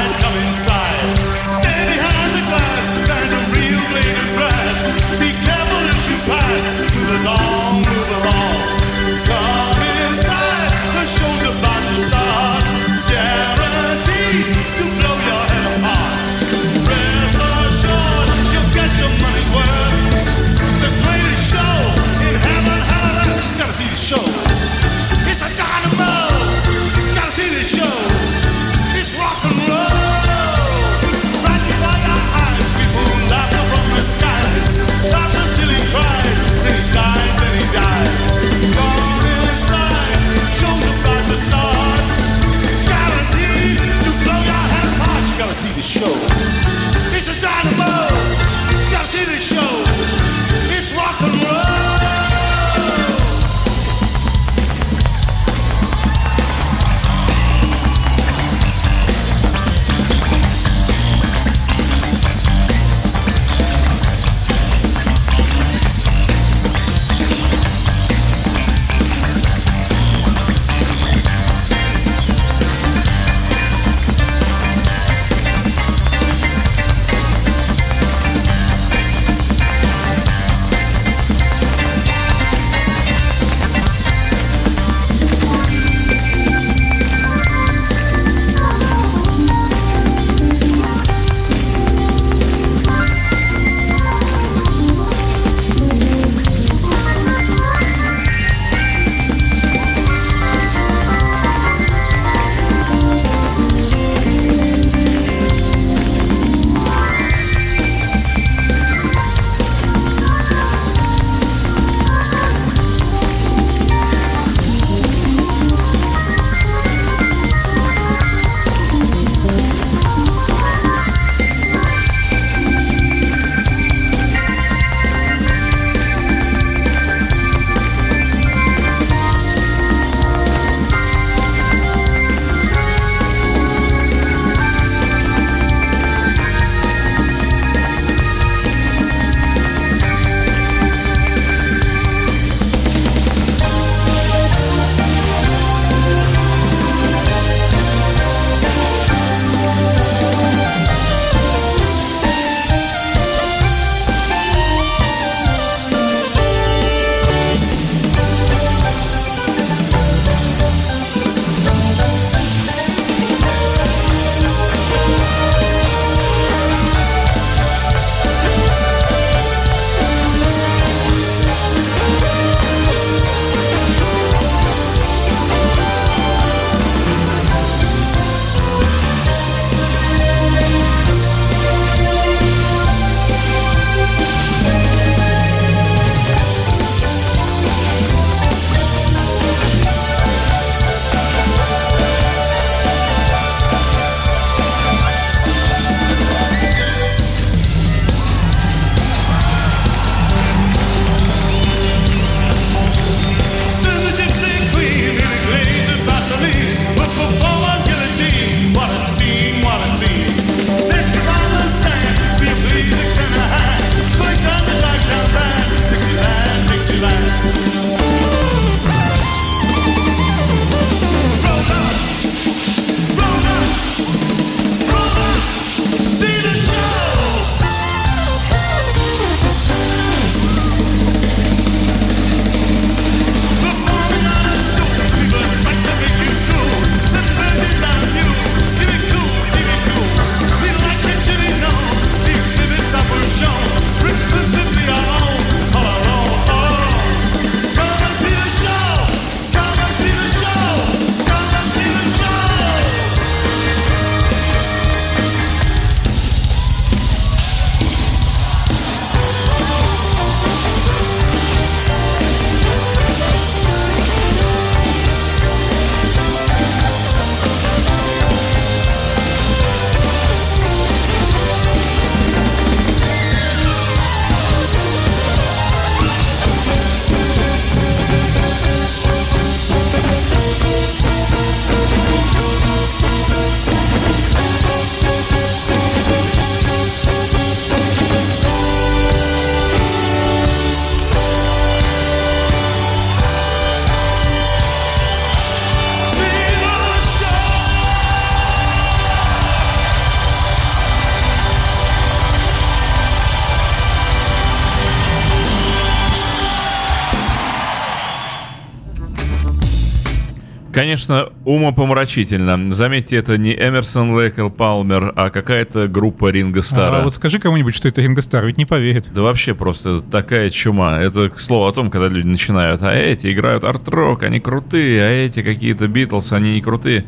Конечно, 310.85 311.29
умопомрачительно. 311.45 312.71
Заметьте, 312.71 313.15
это 313.17 313.39
не 313.39 313.53
Эмерсон 313.55 314.13
Лейкл 314.15 314.49
Палмер, 314.49 315.13
а 315.15 315.31
какая-то 315.31 315.87
группа 315.87 316.29
Ринга 316.29 316.61
Стара. 316.61 316.97
А 316.99 317.03
вот 317.03 317.15
скажи 317.15 317.39
кому-нибудь, 317.39 317.73
что 317.73 317.87
это 317.87 318.01
Ринго 318.01 318.21
Стар, 318.21 318.45
ведь 318.45 318.57
не 318.57 318.65
поверит. 318.67 319.07
Да 319.11 319.23
вообще 319.23 319.55
просто 319.55 320.01
такая 320.01 320.51
чума. 320.51 320.99
Это 320.99 321.31
к 321.31 321.39
слову 321.39 321.65
о 321.65 321.71
том, 321.71 321.89
когда 321.89 322.07
люди 322.07 322.27
начинают, 322.27 322.83
а 322.83 322.93
эти 322.93 323.33
играют 323.33 323.63
арт-рок, 323.63 324.21
они 324.21 324.39
крутые, 324.39 325.01
а 325.01 325.09
эти 325.09 325.41
какие-то 325.41 325.87
Битлз, 325.87 326.31
они 326.33 326.53
не 326.53 326.61
крутые. 326.61 327.05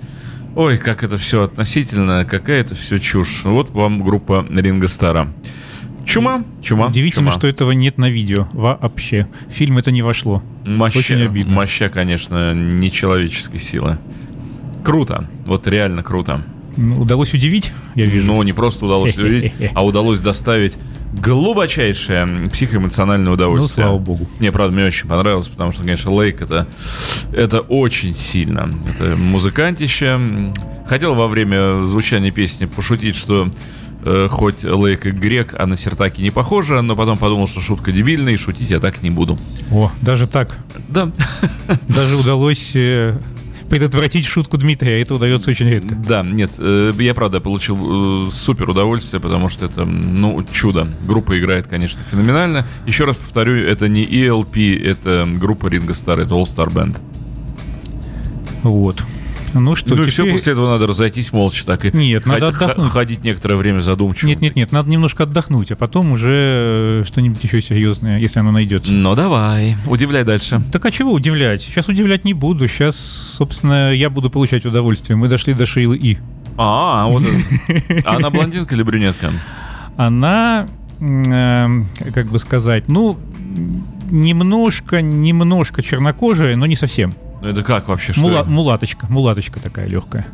Ой, 0.56 0.80
как 0.80 1.04
это 1.04 1.20
все 1.20 1.44
относительно, 1.44 2.26
какая 2.26 2.62
это 2.62 2.74
все 2.74 2.98
чушь. 2.98 3.44
Вот 3.44 3.70
вам 3.70 4.04
группа 4.04 4.44
Ринга 4.50 4.88
Стара. 4.88 5.32
Чума, 6.04 6.46
чума, 6.64 6.88
Удивительно, 6.88 7.30
чума. 7.30 7.38
что 7.38 7.48
этого 7.48 7.72
нет 7.72 8.00
на 8.00 8.10
видео 8.10 8.48
вообще. 8.54 9.28
В 9.50 9.52
фильм 9.52 9.78
это 9.78 9.92
не 9.92 10.02
вошло. 10.02 10.42
Моща, 10.68 11.00
Очень 11.00 11.22
обидно. 11.24 11.54
моща, 11.54 11.90
конечно, 11.90 12.54
нечеловеческой 12.54 13.60
силы. 13.60 13.98
Круто, 14.84 15.28
вот 15.46 15.66
реально 15.68 16.04
круто. 16.04 16.42
Ну, 16.76 17.02
Удалось 17.02 17.34
удивить, 17.34 17.72
я 17.96 18.06
вижу. 18.06 18.26
Ну, 18.28 18.44
не 18.44 18.54
просто 18.54 18.86
удалось 18.86 19.18
увидеть, 19.18 19.54
а 19.74 19.86
удалось 19.86 20.20
доставить 20.20 20.78
глубочайшее 21.14 22.48
психоэмоциональное 22.52 23.32
удовольствие. 23.32 23.86
Ну, 23.86 23.92
слава 23.92 24.00
богу. 24.00 24.30
Мне, 24.40 24.52
правда, 24.52 24.76
мне 24.76 24.86
очень 24.86 25.08
понравилось, 25.08 25.48
потому 25.48 25.72
что, 25.72 25.82
конечно, 25.82 26.12
Лейк 26.12 26.42
это, 26.42 26.68
это 27.34 27.62
очень 27.62 28.14
сильно. 28.14 28.70
Это 28.90 29.16
музыкантище. 29.16 30.54
Хотел 30.86 31.16
во 31.16 31.28
время 31.28 31.82
звучания 31.88 32.32
песни 32.32 32.66
пошутить, 32.66 33.16
что 33.16 33.50
э, 34.08 34.28
хоть 34.30 34.64
Лейк 34.64 35.06
и 35.06 35.12
грек, 35.12 35.54
а 35.58 35.66
на 35.66 35.78
Сертаки 35.78 36.22
не 36.22 36.32
похоже, 36.32 36.82
но 36.82 36.96
потом 36.96 37.18
подумал, 37.18 37.48
что 37.48 37.62
шутка 37.62 37.92
дебильная, 37.92 38.34
и 38.34 38.38
шутить 38.38 38.70
я 38.70 38.80
так 38.80 39.02
не 39.04 39.10
буду. 39.10 39.38
О, 39.72 39.92
даже 40.02 40.28
так. 40.28 40.58
Да, 40.88 41.12
Даже 41.88 42.16
удалось 42.16 42.72
э, 42.76 43.18
предотвратить 43.70 44.26
шутку 44.26 44.58
Дмитрия. 44.58 45.02
Это 45.02 45.16
удается 45.16 45.52
очень 45.52 45.68
редко. 45.70 45.96
да, 45.96 46.24
нет, 46.24 46.52
э, 46.58 46.94
я 47.00 47.14
правда 47.14 47.40
получил 47.40 48.32
супер 48.32 48.70
удовольствие, 48.70 49.20
потому 49.22 49.50
что 49.50 49.66
это, 49.66 49.86
ну, 49.86 50.44
чудо. 50.52 50.90
Группа 51.06 51.38
играет, 51.38 51.68
конечно, 51.68 52.00
феноменально. 52.10 52.66
Еще 52.86 53.06
раз 53.06 53.16
повторю, 53.18 53.56
это 53.56 53.88
не 53.88 54.04
ELP, 54.06 54.84
это 54.84 55.28
группа 55.38 55.68
Ринга 55.68 55.94
Стар, 55.94 56.20
это 56.20 56.36
All 56.36 56.44
Star 56.46 56.68
Band. 56.72 56.98
Вот. 58.64 59.04
Ну 59.54 59.76
что, 59.76 59.90
ну 59.90 59.96
теперь... 59.98 60.10
все, 60.12 60.26
после 60.26 60.54
этого 60.54 60.70
надо 60.70 60.88
разойтись 60.88 61.32
молча 61.32 61.66
так 61.66 61.86
и 61.86 61.92
Нет, 61.96 62.26
надо 62.26 62.52
ходить- 62.52 62.62
отдохнуть. 62.62 62.92
ходить 62.92 63.24
некоторое 63.24 63.56
время 63.56 63.80
задумчиво. 63.80 64.28
Нет, 64.28 64.42
нет, 64.42 64.56
нет, 64.56 64.72
надо 64.72 64.90
немножко 64.90 65.24
отдохнуть, 65.24 65.72
а 65.72 65.76
потом 65.76 66.12
уже 66.12 67.02
э, 67.02 67.04
что-нибудь 67.08 67.44
еще 67.44 67.62
серьезное, 67.62 68.20
если 68.20 68.40
оно 68.40 68.52
найдется. 68.52 68.92
Ну 68.94 69.16
давай, 69.16 69.76
удивляй 69.86 70.24
дальше. 70.24 70.62
Так 70.72 70.86
а 70.86 70.92
чего 70.92 71.12
удивлять? 71.14 71.62
Сейчас 71.62 71.88
удивлять 71.88 72.26
не 72.26 72.34
буду. 72.34 72.68
Сейчас, 72.68 72.96
собственно, 73.38 73.94
я 73.94 74.10
буду 74.10 74.30
получать 74.30 74.66
удовольствие. 74.66 75.16
Мы 75.18 75.28
дошли 75.28 75.54
до 75.54 75.66
Шейлы 75.66 75.98
И. 75.98 76.18
А, 76.58 77.06
вот. 77.08 77.24
А 78.06 78.16
она 78.18 78.30
блондинка 78.30 78.76
или 78.76 78.84
брюнетка? 78.84 79.30
Она, 79.96 80.68
м, 81.00 81.24
э, 81.24 82.12
как 82.14 82.28
бы 82.28 82.40
сказать, 82.40 82.88
ну, 82.88 83.18
немножко, 84.10 85.02
немножко 85.02 85.82
чернокожая, 85.84 86.56
но 86.56 86.66
не 86.66 86.76
совсем. 86.76 87.14
Ну 87.42 87.50
это 87.50 87.64
как 87.64 87.88
вообще? 87.88 88.14
Что 88.14 88.22
Мула- 88.22 88.42
это? 88.42 88.50
мулаточка, 88.50 89.08
мулаточка 89.10 89.60
такая 89.60 89.88
легкая. 89.88 90.26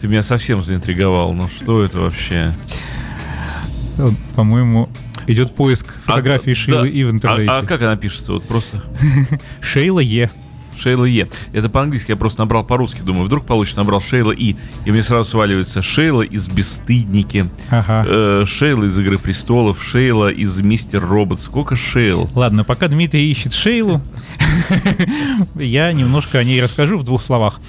Ты 0.00 0.08
меня 0.08 0.22
совсем 0.22 0.62
заинтриговал. 0.62 1.32
Ну 1.32 1.48
что 1.48 1.82
это 1.82 1.98
вообще? 1.98 2.52
По-моему, 4.36 4.88
идет 5.26 5.54
поиск 5.54 5.94
фотографии 6.04 6.52
А, 6.52 6.54
Шейлы 6.54 6.82
да. 6.82 6.88
И 6.88 7.04
в 7.04 7.10
интернете. 7.10 7.50
А, 7.50 7.58
а 7.58 7.62
как 7.64 7.82
она 7.82 7.96
пишется? 7.96 8.32
Вот 8.32 8.44
просто 8.46 8.82
Шейла 9.60 10.00
Е. 10.00 10.30
Шейла 10.78 11.04
Е. 11.04 11.28
Это 11.52 11.68
по-английски 11.68 12.10
я 12.12 12.16
просто 12.16 12.40
набрал 12.40 12.64
по-русски. 12.64 13.00
Думаю, 13.02 13.24
вдруг 13.24 13.44
получится, 13.46 13.80
набрал 13.80 14.00
Шейла 14.00 14.32
И. 14.32 14.56
И 14.84 14.90
мне 14.90 15.02
сразу 15.02 15.28
сваливается 15.30 15.82
Шейла 15.82 16.22
из 16.22 16.48
«Бесстыдники», 16.48 17.46
Ага. 17.70 18.04
э, 18.06 18.44
Шейла 18.46 18.84
из 18.84 18.98
«Игры 18.98 19.18
престолов», 19.18 19.82
Шейла 19.82 20.28
из 20.30 20.60
«Мистер 20.60 21.04
Робот». 21.06 21.40
Сколько 21.40 21.76
Шейл? 21.76 22.28
Ладно, 22.34 22.64
пока 22.64 22.88
Дмитрий 22.88 23.30
ищет 23.30 23.52
Шейлу, 23.52 24.00
я 25.56 25.92
немножко 25.92 26.38
о 26.38 26.44
ней 26.44 26.62
расскажу 26.62 26.98
в 26.98 27.04
двух 27.04 27.22
словах. 27.22 27.60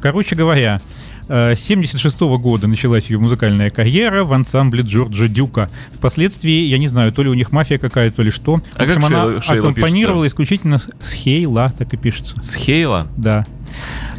Короче 0.00 0.36
говоря, 0.36 0.80
э, 1.28 1.54
с 1.56 1.60
76 1.60 2.20
года 2.20 2.66
началась 2.66 3.08
ее 3.10 3.18
музыкальная 3.18 3.70
карьера 3.70 4.24
в 4.24 4.32
ансамбле 4.32 4.82
Джорджа 4.82 5.28
Дюка. 5.28 5.68
Впоследствии, 5.92 6.66
я 6.66 6.78
не 6.78 6.88
знаю, 6.88 7.12
то 7.12 7.22
ли 7.22 7.28
у 7.30 7.34
них 7.34 7.52
мафия 7.52 7.78
какая-то, 7.78 8.16
то 8.16 8.22
ли 8.22 8.30
что. 8.30 8.56
В 8.56 8.60
А 8.74 8.78
как 8.86 8.96
общем, 8.96 9.04
она 9.06 9.24
Шейла- 9.40 9.58
аккомпанировала 9.58 10.26
исключительно 10.26 10.78
с 10.78 11.12
Хейла, 11.12 11.72
так 11.78 11.92
и 11.94 11.96
пишется. 11.96 12.40
С 12.42 12.54
Хейла? 12.54 13.06
Да. 13.16 13.46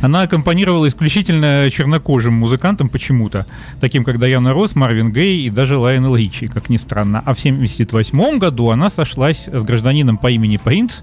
Она 0.01 0.24
аккомпанировала 0.24 0.88
исключительно 0.88 1.70
чернокожим 1.72 2.34
музыкантам 2.34 2.89
почему-то, 2.89 3.45
таким 3.80 4.03
как 4.03 4.20
Дайана 4.20 4.53
Росс, 4.53 4.76
Марвин 4.76 5.12
Гей 5.14 5.45
и 5.45 5.49
даже 5.49 5.78
Лайонел 5.78 6.16
Ричи, 6.16 6.47
как 6.47 6.70
ни 6.70 6.78
странно. 6.78 7.20
А 7.26 7.34
в 7.34 7.38
1978 7.39 8.38
году 8.38 8.70
она 8.72 8.89
сошлась 8.89 9.47
с 9.47 9.64
гражданином 9.64 10.18
по 10.18 10.30
имени 10.30 10.58
Принц 10.58 11.01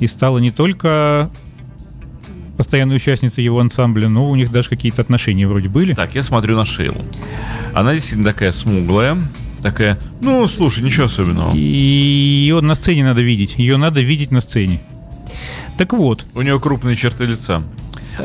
и 0.00 0.06
стала 0.06 0.38
не 0.38 0.50
только 0.50 1.30
постоянной 2.56 2.96
участницей 2.96 3.44
его 3.44 3.60
ансамбля, 3.60 4.08
но 4.08 4.28
у 4.28 4.34
них 4.36 4.50
даже 4.50 4.68
какие-то 4.68 5.02
отношения 5.02 5.46
вроде 5.46 5.68
были. 5.68 5.94
Так, 5.94 6.14
я 6.14 6.22
смотрю 6.22 6.56
на 6.56 6.64
Шейлу. 6.64 7.00
Она 7.72 7.94
действительно 7.94 8.32
такая 8.32 8.52
смуглая, 8.52 9.16
такая, 9.62 9.98
ну, 10.20 10.46
слушай, 10.46 10.82
ничего 10.82 11.06
особенного. 11.06 11.54
И 11.54 11.60
ее 11.60 12.60
на 12.60 12.74
сцене 12.74 13.04
надо 13.04 13.22
видеть. 13.22 13.54
Ее 13.58 13.76
надо 13.76 14.00
видеть 14.02 14.30
на 14.30 14.40
сцене. 14.40 14.80
Так 15.76 15.92
вот, 15.92 16.24
У 16.34 16.42
нее 16.42 16.58
крупные 16.60 16.94
черты 16.96 17.24
лица. 17.24 17.62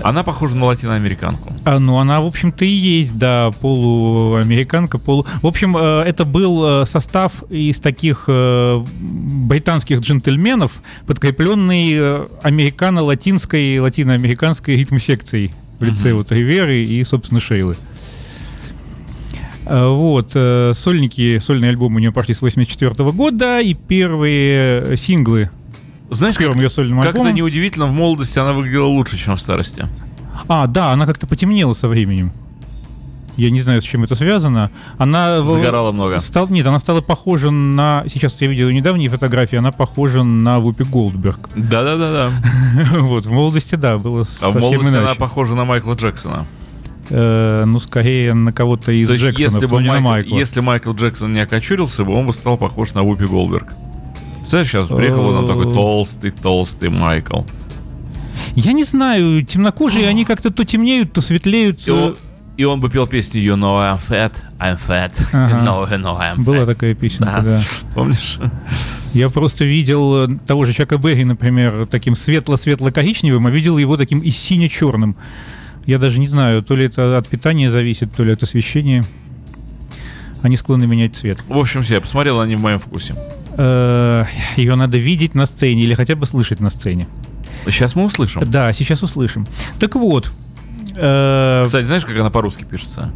Она 0.04 0.24
похожа 0.24 0.56
на 0.56 0.66
латиноамериканку. 0.66 1.54
А, 1.66 1.80
ну, 1.80 1.98
она, 1.98 2.22
в 2.22 2.26
общем-то, 2.26 2.66
и 2.66 2.70
есть, 2.70 3.18
да, 3.18 3.52
полуамериканка, 3.60 4.98
полу... 4.98 5.26
В 5.42 5.48
общем, 5.48 5.76
э, 5.78 6.04
это 6.06 6.26
был 6.26 6.82
э, 6.82 6.86
состав 6.86 7.44
из 7.50 7.80
таких 7.80 8.26
э, 8.28 8.84
британских 9.00 10.00
джентльменов, 10.00 10.82
подкрепленный 11.06 12.26
американо-латинской, 12.44 13.80
латиноамериканской 13.80 14.76
ритм-секцией 14.76 15.54
в 15.80 15.84
лице 15.84 16.14
вот 16.14 16.32
Риверы 16.32 16.84
и, 16.84 17.04
собственно, 17.04 17.40
Шейлы. 17.40 17.76
Вот, 19.66 20.32
сольники, 20.32 21.38
сольные 21.38 21.70
альбомы 21.70 21.98
у 21.98 22.00
нее 22.00 22.12
пошли 22.12 22.34
с 22.34 22.42
84 22.42 23.12
года, 23.12 23.60
и 23.60 23.76
первые 23.76 24.98
синглы 24.98 25.52
Знаешь, 26.10 26.38
первым 26.38 26.56
как, 26.56 26.64
ее 26.64 26.70
сольным 26.70 27.02
как 27.02 27.10
альбомом... 27.12 27.36
неудивительно, 27.36 27.86
в 27.86 27.92
молодости 27.92 28.40
она 28.40 28.54
выглядела 28.54 28.88
лучше, 28.88 29.18
чем 29.18 29.36
в 29.36 29.40
старости. 29.40 29.88
А, 30.48 30.68
да, 30.68 30.92
она 30.92 31.06
как-то 31.06 31.28
потемнела 31.28 31.74
со 31.74 31.88
временем. 31.88 32.32
Я 33.40 33.52
не 33.52 33.62
знаю, 33.62 33.82
с 33.82 33.86
чем 33.86 34.04
это 34.04 34.16
связано. 34.16 34.70
Она 34.98 35.42
в- 35.42 35.48
Загорала 35.48 35.94
много. 35.94 36.20
Стал, 36.20 36.50
нет, 36.50 36.66
она 36.66 36.78
стала 36.78 37.00
похожа 37.00 37.52
на... 37.52 38.04
Сейчас 38.08 38.34
вот 38.34 38.42
я 38.42 38.48
видел 38.50 38.70
недавние 38.70 39.08
фотографии, 39.10 39.56
она 39.56 39.72
похожа 39.72 40.24
на 40.24 40.60
Вупи 40.60 40.84
Голдберг. 40.84 41.50
Да-да-да-да. 41.56 42.32
вот, 43.00 43.26
в 43.26 43.32
молодости, 43.32 43.76
да, 43.76 43.98
было 43.98 44.26
А 44.42 44.50
в 44.50 44.60
молодости 44.60 44.96
она 44.96 45.16
похожа 45.16 45.56
на 45.56 45.64
Майкла 45.64 45.94
Джексона. 45.94 46.46
Э, 47.12 47.64
ну, 47.66 47.80
скорее 47.80 48.34
на 48.34 48.52
кого-то 48.52 48.92
из 48.92 49.08
То 49.08 49.16
Джексонов, 49.16 49.54
если 49.54 49.66
бы 49.68 49.80
Майкл, 49.80 50.36
если 50.36 50.60
Майкл 50.60 50.92
Джексон 50.92 51.32
не 51.32 51.40
окочурился 51.40 52.04
бы, 52.04 52.14
он 52.14 52.28
бы 52.28 52.34
стал 52.34 52.58
похож 52.58 52.94
на 52.94 53.04
Вупи 53.04 53.26
Голдберг. 53.26 53.74
Знаешь, 54.50 54.68
сейчас 54.68 54.88
приехал 54.88 55.26
он 55.28 55.46
такой 55.48 55.72
толстый-толстый 55.72 56.90
Майкл. 56.90 57.42
Я 58.56 58.72
не 58.74 58.84
знаю, 58.84 59.44
темнокожие, 59.46 60.08
они 60.08 60.26
как-то 60.26 60.50
то 60.52 60.64
темнеют, 60.66 61.14
то 61.14 61.22
светлеют. 61.22 61.88
И 61.88 61.92
он, 61.92 62.10
э, 62.12 62.16
и 62.58 62.64
он 62.64 62.80
бы 62.80 62.90
пел 62.90 63.06
песню 63.06 63.42
You 63.42 63.56
know 63.56 63.78
I'm 63.80 64.00
fat, 64.10 64.32
I'm 64.60 64.80
fat, 64.86 65.12
Ага. 65.32 65.56
you 65.56 65.64
know, 65.66 65.90
you 65.90 66.02
know 66.02 66.18
I'm 66.20 66.44
Была 66.44 66.58
fat. 66.64 66.66
такая 66.66 66.96
песенка, 66.96 67.42
Да. 67.42 67.42
да. 67.42 67.64
Помнишь? 67.96 68.40
Я 69.14 69.30
просто 69.30 69.66
видел 69.66 70.26
э, 70.26 70.38
того 70.48 70.66
же 70.66 70.74
Чака 70.74 70.98
Берри, 70.98 71.26
например, 71.26 71.86
таким 71.86 72.16
светло-светло-коричневым, 72.16 73.46
а 73.46 73.52
видел 73.52 73.78
его 73.78 73.98
таким 73.98 74.20
и 74.20 74.32
сине-черным. 74.32 75.16
Я 75.86 75.98
даже 76.00 76.20
не 76.20 76.28
знаю, 76.28 76.64
то 76.64 76.76
ли 76.76 76.86
это 76.86 77.18
от 77.18 77.28
питания 77.28 77.70
зависит, 77.70 78.12
то 78.16 78.24
ли 78.24 78.32
от 78.34 78.42
освещения. 78.44 79.04
Они 80.42 80.56
склонны 80.58 80.88
менять 80.88 81.16
цвет. 81.16 81.40
В 81.48 81.58
общем, 81.58 81.84
все, 81.84 81.96
я 81.96 82.02
посмотрел, 82.02 82.40
они 82.40 82.56
в 82.56 82.62
моем 82.62 82.80
вкусе. 82.80 83.14
Ее 84.56 84.76
надо 84.76 84.98
видеть 84.98 85.36
на 85.36 85.46
сцене 85.46 85.84
или 85.84 85.94
хотя 85.94 86.16
бы 86.16 86.26
слышать 86.26 86.60
на 86.60 86.70
сцене. 86.70 87.08
Сейчас 87.66 87.96
мы 87.96 88.06
услышим. 88.06 88.42
Да, 88.50 88.72
сейчас 88.74 89.04
услышим. 89.04 89.48
Так 89.80 89.96
вот. 89.96 90.32
э, 90.96 91.64
Кстати, 91.66 91.86
знаешь, 91.86 92.06
как 92.06 92.18
она 92.18 92.30
по-русски 92.30 92.64
пишется? 92.64 93.12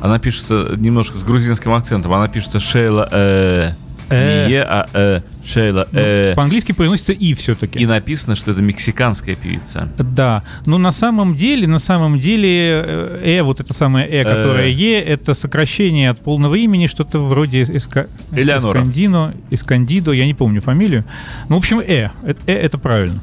Она 0.00 0.18
пишется 0.18 0.74
немножко 0.76 1.18
с 1.18 1.22
грузинским 1.24 1.72
акцентом. 1.72 2.12
Она 2.12 2.28
пишется 2.28 2.60
Шейла 2.60 3.08
э. 3.10 3.72
Э. 4.10 4.46
Не 4.46 4.52
Е, 4.54 4.62
а 4.62 4.86
э. 4.92 5.20
Шейла 5.44 5.86
ну, 5.92 5.98
э. 6.00 6.34
По-английски 6.34 6.72
произносится 6.72 7.12
и 7.12 7.34
все-таки. 7.34 7.78
И 7.78 7.86
написано, 7.86 8.34
что 8.34 8.50
это 8.50 8.60
мексиканская 8.60 9.36
певица. 9.36 9.88
Да, 9.98 10.42
но 10.66 10.78
на 10.78 10.92
самом 10.92 11.36
деле, 11.36 11.66
на 11.66 11.78
самом 11.78 12.18
деле, 12.18 12.84
э, 12.86 13.38
э, 13.38 13.42
вот 13.42 13.60
это 13.60 13.72
самое 13.72 14.08
э, 14.08 14.24
которое 14.24 14.68
е, 14.68 15.00
это 15.00 15.34
сокращение 15.34 16.10
от 16.10 16.18
полного 16.20 16.56
имени, 16.56 16.88
что-то 16.88 17.20
вроде 17.20 17.62
эска... 17.62 18.08
Эскандино, 18.32 19.34
Эскандидо, 19.50 20.12
я 20.12 20.26
не 20.26 20.34
помню 20.34 20.60
фамилию. 20.60 21.04
Ну, 21.48 21.56
в 21.56 21.58
общем, 21.58 21.80
э, 21.80 22.10
э, 22.22 22.34
э, 22.46 22.52
это 22.52 22.78
правильно. 22.78 23.20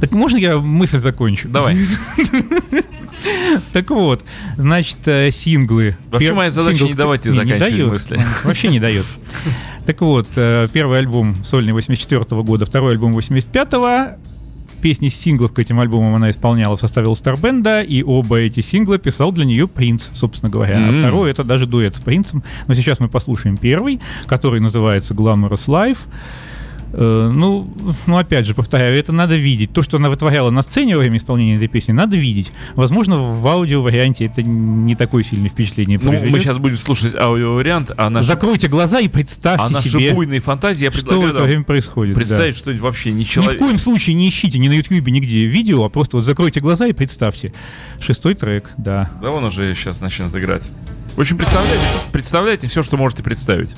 Так 0.00 0.12
можно 0.12 0.36
я 0.36 0.58
мысль 0.58 1.00
закончу? 1.00 1.48
Давай. 1.48 1.76
Так 3.72 3.90
вот, 3.90 4.24
значит, 4.56 4.98
э, 5.06 5.30
синглы. 5.30 5.96
Вообще 6.10 6.32
моя 6.32 6.50
задача 6.50 6.84
не 6.84 6.94
давать 6.94 7.24
не 7.24 7.32
заканчивать 7.32 7.92
мысли. 7.92 8.24
Вообще 8.44 8.68
не 8.68 8.80
дает. 8.80 9.06
Так 9.86 10.00
вот, 10.00 10.28
э, 10.36 10.68
первый 10.72 10.98
альбом 10.98 11.36
сольный 11.44 11.72
84 11.72 12.42
года, 12.42 12.66
второй 12.66 12.92
альбом 12.92 13.16
85-го. 13.16 14.18
Песни 14.80 15.08
с 15.08 15.16
синглов 15.16 15.52
к 15.52 15.58
этим 15.58 15.80
альбомам 15.80 16.14
она 16.14 16.30
исполняла 16.30 16.76
в 16.76 16.80
составе 16.80 17.12
Старбенда, 17.16 17.82
и 17.82 18.04
оба 18.04 18.36
эти 18.38 18.60
сингла 18.60 18.98
писал 18.98 19.32
для 19.32 19.44
нее 19.44 19.66
Принц, 19.66 20.06
собственно 20.14 20.50
говоря. 20.50 20.76
А 20.76 20.88
М. 20.90 21.00
второй 21.00 21.32
это 21.32 21.42
даже 21.42 21.66
дуэт 21.66 21.96
с 21.96 22.00
Принцем. 22.00 22.44
Но 22.68 22.74
сейчас 22.74 23.00
мы 23.00 23.08
послушаем 23.08 23.56
первый, 23.56 24.00
который 24.26 24.60
называется 24.60 25.14
Glamorous 25.14 25.66
Life. 25.66 25.98
Э, 26.92 27.30
Ну, 27.34 27.68
ну, 28.06 28.16
опять 28.18 28.46
же, 28.46 28.54
повторяю, 28.54 28.98
это 28.98 29.12
надо 29.12 29.36
видеть. 29.36 29.72
То, 29.72 29.82
что 29.82 29.98
она 29.98 30.08
вытворяла 30.08 30.50
на 30.50 30.62
сцене 30.62 30.94
во 30.96 31.00
время 31.00 31.18
исполнения 31.18 31.56
этой 31.56 31.68
песни, 31.68 31.92
надо 31.92 32.16
видеть. 32.16 32.50
Возможно, 32.76 33.18
в 33.18 33.46
аудио-варианте 33.46 34.24
это 34.24 34.42
не 34.42 34.94
такое 34.94 35.22
сильное 35.24 35.50
впечатление 35.50 35.98
Ну, 36.02 36.10
мы 36.12 36.18
произведет. 36.18 36.42
сейчас 36.42 36.58
будем 36.58 36.78
слушать 36.78 37.14
аудиовариант, 37.14 37.90
а 37.96 38.08
наши, 38.10 38.26
Закройте 38.28 38.68
глаза 38.68 39.00
и 39.00 39.08
представьте 39.08 39.66
а 39.66 39.70
наши 39.70 39.90
себе, 39.90 40.14
буйные 40.14 40.40
фантазии 40.40 40.84
я 40.84 40.90
что 40.90 41.20
в 41.20 41.24
это 41.26 41.34
да, 41.38 41.42
время 41.44 41.64
происходит. 41.64 42.14
да. 42.14 42.20
представить 42.20 42.56
что-нибудь 42.56 42.82
вообще 42.82 43.12
не 43.12 43.20
Ни 43.20 43.24
в 43.24 43.28
человек. 43.28 43.58
коем 43.58 43.78
случае 43.78 44.14
не 44.14 44.28
ищите 44.28 44.58
ни 44.58 44.68
на 44.68 44.72
Ютьюбе, 44.74 45.12
нигде 45.12 45.44
видео, 45.46 45.84
а 45.84 45.88
просто 45.88 46.16
вот 46.16 46.24
закройте 46.24 46.60
глаза 46.60 46.86
и 46.86 46.92
представьте. 46.92 47.52
Шестой 48.00 48.34
трек, 48.34 48.70
да. 48.78 49.10
Да 49.20 49.30
он 49.30 49.44
уже 49.44 49.74
сейчас 49.74 50.00
начнет 50.00 50.34
играть. 50.34 50.68
В 51.16 51.20
общем, 51.20 51.36
представляете, 51.36 51.82
представляете 52.12 52.66
все, 52.68 52.82
что 52.82 52.96
можете 52.96 53.22
представить. 53.22 53.70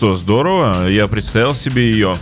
Что, 0.00 0.16
здорово, 0.16 0.88
я 0.88 1.06
представил 1.08 1.54
себе 1.54 1.90
ее. 1.90 2.14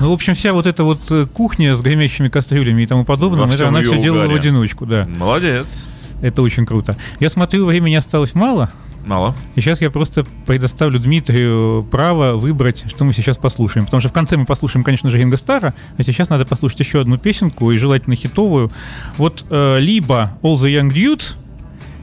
Ну, 0.00 0.10
в 0.10 0.12
общем, 0.12 0.34
вся 0.34 0.52
вот 0.52 0.66
эта 0.66 0.82
вот 0.82 0.98
э, 1.12 1.24
кухня 1.32 1.76
с 1.76 1.80
гремящими 1.80 2.26
кастрюлями 2.26 2.82
и 2.82 2.86
тому 2.88 3.04
подобным, 3.04 3.46
Во 3.46 3.54
это 3.54 3.68
она 3.68 3.80
все 3.80 3.96
делала 3.96 4.26
в 4.26 4.34
одиночку, 4.34 4.86
да. 4.86 5.06
Молодец. 5.06 5.86
Это 6.20 6.42
очень 6.42 6.66
круто. 6.66 6.96
Я 7.20 7.30
смотрю, 7.30 7.66
времени 7.66 7.94
осталось 7.94 8.34
мало, 8.34 8.72
Мало. 9.06 9.36
и 9.54 9.60
сейчас 9.60 9.80
я 9.80 9.92
просто 9.92 10.26
предоставлю 10.46 10.98
Дмитрию 10.98 11.86
право 11.88 12.32
выбрать, 12.32 12.82
что 12.88 13.04
мы 13.04 13.12
сейчас 13.12 13.36
послушаем. 13.36 13.84
Потому 13.84 14.00
что 14.00 14.08
в 14.08 14.12
конце 14.12 14.36
мы 14.36 14.44
послушаем, 14.44 14.82
конечно 14.82 15.08
же, 15.08 15.16
Ринго 15.16 15.36
Стара, 15.36 15.74
а 15.96 16.02
сейчас 16.02 16.28
надо 16.28 16.44
послушать 16.44 16.80
еще 16.80 17.02
одну 17.02 17.18
песенку, 17.18 17.70
и 17.70 17.78
желательно 17.78 18.16
хитовую. 18.16 18.68
Вот 19.16 19.44
э, 19.48 19.76
либо 19.78 20.36
All 20.42 20.56
the 20.56 20.76
Young 20.76 20.90
Dudes, 20.90 21.36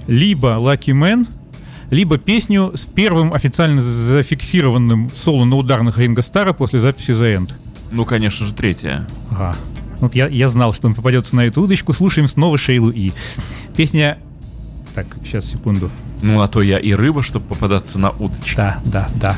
либо 0.07 0.51
Lucky 0.51 0.93
Man, 0.93 1.27
либо 1.89 2.17
песню 2.17 2.71
с 2.75 2.85
первым 2.85 3.33
официально 3.33 3.81
зафиксированным 3.81 5.09
соло 5.13 5.45
на 5.45 5.55
ударных 5.55 5.97
Ринго 5.97 6.21
Стара 6.21 6.53
после 6.53 6.79
записи 6.79 7.11
The 7.11 7.37
End. 7.37 7.53
Ну, 7.91 8.05
конечно 8.05 8.45
же, 8.45 8.53
третья. 8.53 9.07
Ага. 9.31 9.55
Вот 9.99 10.15
я, 10.15 10.27
я 10.27 10.49
знал, 10.49 10.73
что 10.73 10.87
он 10.87 10.95
попадется 10.95 11.35
на 11.35 11.41
эту 11.41 11.61
удочку. 11.61 11.93
Слушаем 11.93 12.27
снова 12.27 12.57
Шейлу 12.57 12.89
И. 12.91 13.11
Песня... 13.75 14.19
Так, 14.95 15.07
сейчас, 15.23 15.45
секунду. 15.45 15.91
Ну, 16.21 16.41
а 16.41 16.47
то 16.47 16.61
я 16.61 16.79
и 16.79 16.93
рыба, 16.93 17.23
чтобы 17.23 17.45
попадаться 17.47 17.99
на 17.99 18.11
удочки. 18.11 18.55
Да, 18.55 18.79
да, 18.85 19.09
да. 19.15 19.37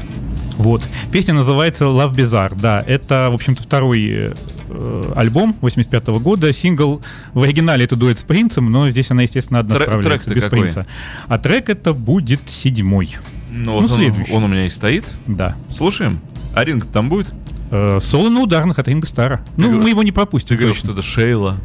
Вот. 0.58 0.84
Песня 1.12 1.34
называется 1.34 1.86
Love 1.86 2.14
Bizarre. 2.14 2.54
Да, 2.60 2.84
это, 2.86 3.28
в 3.32 3.34
общем-то, 3.34 3.64
второй 3.64 4.34
э, 4.74 5.14
альбом 5.16 5.56
85 5.62 6.08
года. 6.22 6.52
Сингл 6.54 7.02
в 7.34 7.42
оригинале 7.44 7.86
это 7.86 7.96
дуэт 7.96 8.18
с 8.20 8.24
принцем, 8.24 8.70
но 8.72 8.90
здесь 8.90 9.12
она, 9.12 9.24
естественно, 9.24 9.60
одна 9.60 9.76
Трек- 9.76 9.84
справляется 9.88 10.30
без 10.34 10.44
какой? 10.44 10.60
принца. 10.62 10.86
А 11.28 11.38
трек 11.38 11.70
это 11.70 11.94
будет 11.94 12.42
седьмой. 12.50 13.16
Ну, 13.50 13.58
Ну, 13.76 13.82
вот 13.82 13.92
он, 13.92 13.98
следующий. 13.98 14.32
он 14.32 14.44
у 14.44 14.48
меня 14.48 14.66
и 14.66 14.70
стоит. 14.70 15.06
Да. 15.28 15.56
Слушаем. 15.70 16.20
А 16.56 16.64
ринг 16.64 16.86
там 16.88 17.10
будет? 17.10 17.34
Э, 17.70 18.00
соло 18.02 18.30
на 18.30 18.42
ударных 18.42 18.80
от 18.80 18.88
Ринга 18.88 19.08
Стара. 19.08 19.42
Ну, 19.58 19.66
говоришь- 19.68 19.84
мы 19.84 19.90
его 19.90 20.04
не 20.04 20.12
Ты 20.12 20.16
пропустим. 20.16 20.58
говоришь, 20.58 20.78
точно. 20.78 20.90
что 20.92 21.00
это 21.00 21.08
Шейла. 21.08 21.58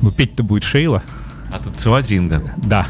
Ну, 0.00 0.10
петь-то 0.10 0.42
будет 0.42 0.64
Шейла. 0.64 1.02
А 1.52 1.58
танцевать 1.58 2.08
ринга. 2.10 2.42
Да. 2.56 2.86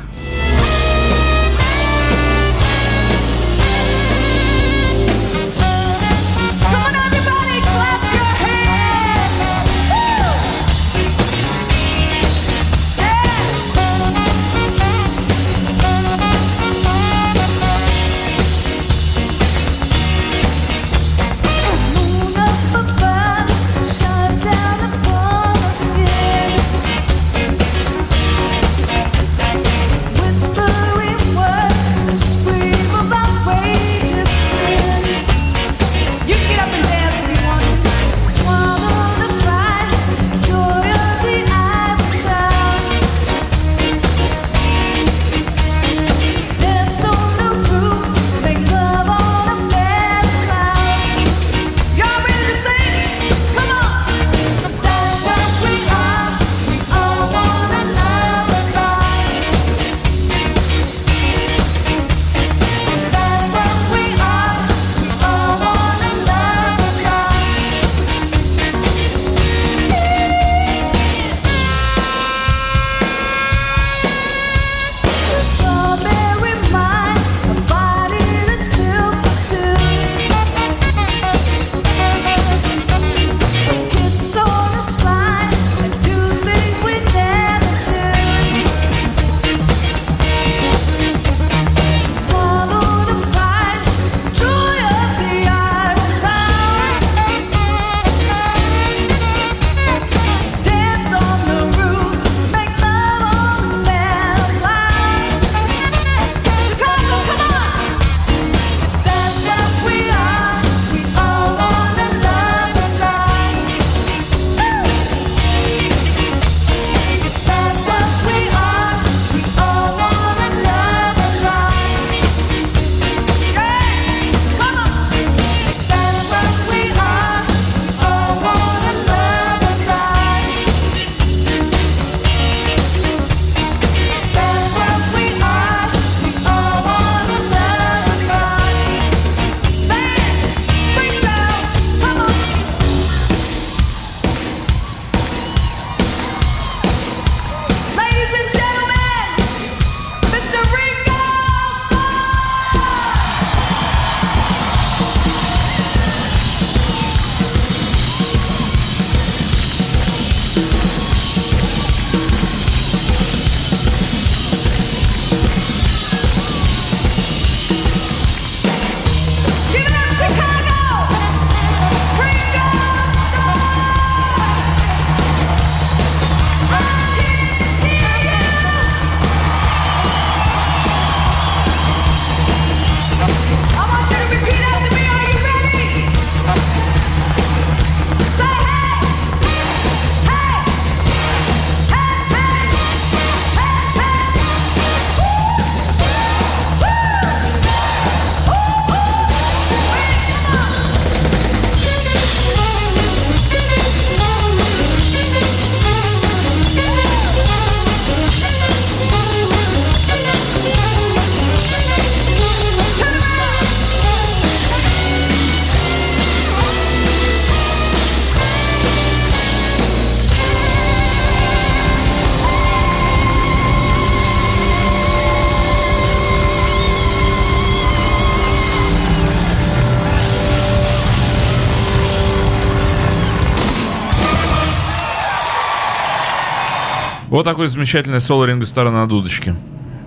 Вот 237.39 237.45
такой 237.45 237.69
замечательный 237.69 238.21
соло 238.21 238.47
Ринго 238.47 238.67
Стара 238.67 238.91
на 238.91 239.07
дудочке. 239.07 239.55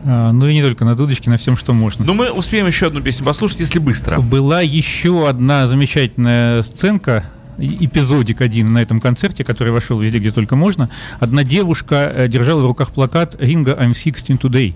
А, 0.03 0.33
ну 0.33 0.47
и 0.47 0.53
не 0.53 0.61
только 0.61 0.83
на 0.83 0.97
дудочке, 0.97 1.29
на 1.29 1.37
всем, 1.37 1.55
что 1.55 1.71
можно. 1.71 2.03
Ну, 2.03 2.13
мы 2.13 2.29
успеем 2.29 2.67
еще 2.67 2.87
одну 2.87 2.99
песню 2.99 3.23
послушать, 3.23 3.61
если 3.61 3.79
быстро. 3.79 4.19
Была 4.19 4.59
еще 4.59 5.29
одна 5.29 5.65
замечательная 5.65 6.61
сценка, 6.61 7.23
эпизодик 7.57 8.41
один 8.41 8.73
на 8.73 8.79
этом 8.79 8.99
концерте, 8.99 9.45
который 9.45 9.71
вошел 9.71 9.97
везде, 9.97 10.19
где 10.19 10.31
только 10.31 10.57
можно. 10.57 10.89
Одна 11.21 11.45
девушка 11.45 12.11
э, 12.13 12.27
держала 12.27 12.63
в 12.63 12.65
руках 12.65 12.91
плакат 12.91 13.37
«Ринго, 13.39 13.71
I'm 13.79 13.93
16 13.93 14.31
today». 14.31 14.75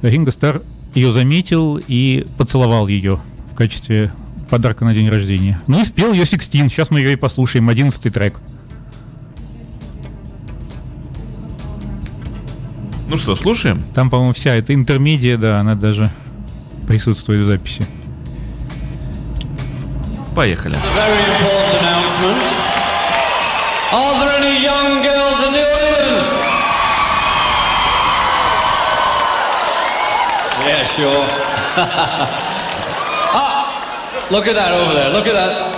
Ринго 0.00 0.30
Стар 0.30 0.62
ее 0.94 1.12
заметил 1.12 1.78
и 1.86 2.24
поцеловал 2.38 2.88
ее 2.88 3.20
в 3.52 3.54
качестве 3.54 4.10
подарка 4.48 4.86
на 4.86 4.94
день 4.94 5.10
рождения. 5.10 5.60
Ну 5.66 5.82
и 5.82 5.84
спел 5.84 6.14
ее 6.14 6.24
16. 6.24 6.72
Сейчас 6.72 6.90
мы 6.90 7.00
ее 7.00 7.12
и 7.12 7.16
послушаем. 7.16 7.68
11 7.68 8.10
трек. 8.10 8.40
Ну 13.08 13.16
что, 13.16 13.34
слушаем? 13.36 13.82
Там, 13.94 14.10
по-моему, 14.10 14.34
вся 14.34 14.54
эта 14.54 14.74
интермедия, 14.74 15.38
да, 15.38 15.58
она 15.60 15.74
даже 15.74 16.10
присутствует 16.86 17.40
в 17.40 17.46
записи. 17.46 17.86
Поехали. 20.36 20.76
A 20.76 20.78
very 20.78 21.18
important 21.24 21.80
announcement. 21.80 22.42
Are 23.92 24.20
there 24.20 24.32
any 24.38 24.62
young 24.62 25.02
girls 25.02 25.40
in 25.46 25.52
the 25.54 25.64
audience? 25.64 26.28
Yeah, 30.66 30.84
sure. 30.84 31.26
ah, 33.32 34.28
look 34.30 34.46
at 34.46 34.54
that 34.54 34.72
over 34.72 34.92
there. 34.92 35.10
Look 35.10 35.26
at 35.26 35.32
that. 35.32 35.74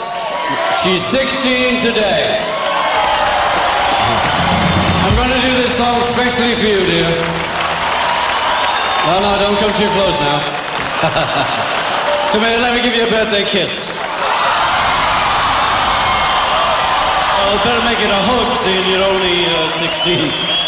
She's 0.82 1.00
16 1.00 1.78
today. 1.78 2.59
Song 5.80 5.96
especially 5.98 6.52
for 6.60 6.68
you, 6.68 6.84
dear. 6.84 7.08
No, 9.08 9.16
no, 9.24 9.30
don't 9.40 9.56
come 9.56 9.72
too 9.80 9.88
close 9.96 10.20
now. 10.20 10.38
come 12.32 12.42
here, 12.44 12.60
let 12.60 12.74
me 12.74 12.82
give 12.84 12.94
you 12.94 13.08
a 13.08 13.10
birthday 13.10 13.44
kiss. 13.48 13.96
Oh, 17.40 17.56
better 17.64 17.82
make 17.88 18.00
it 18.04 18.12
a 18.12 18.20
hug, 18.28 18.54
seeing 18.60 18.84
you're 18.92 19.08
only 19.08 19.46
uh, 19.56 19.70
16. 19.70 20.59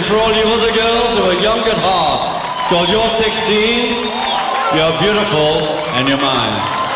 And 0.00 0.08
for 0.08 0.16
all 0.16 0.32
you 0.32 0.44
other 0.44 0.72
girls 0.72 1.16
who 1.16 1.24
are 1.24 1.42
young 1.42 1.60
at 1.68 1.76
heart. 1.76 2.24
Called 2.70 2.88
You're 2.88 3.08
16, 3.08 3.92
You're 4.72 4.96
Beautiful, 5.00 5.76
and 5.96 6.08
You're 6.08 6.16
Mine. 6.16 6.89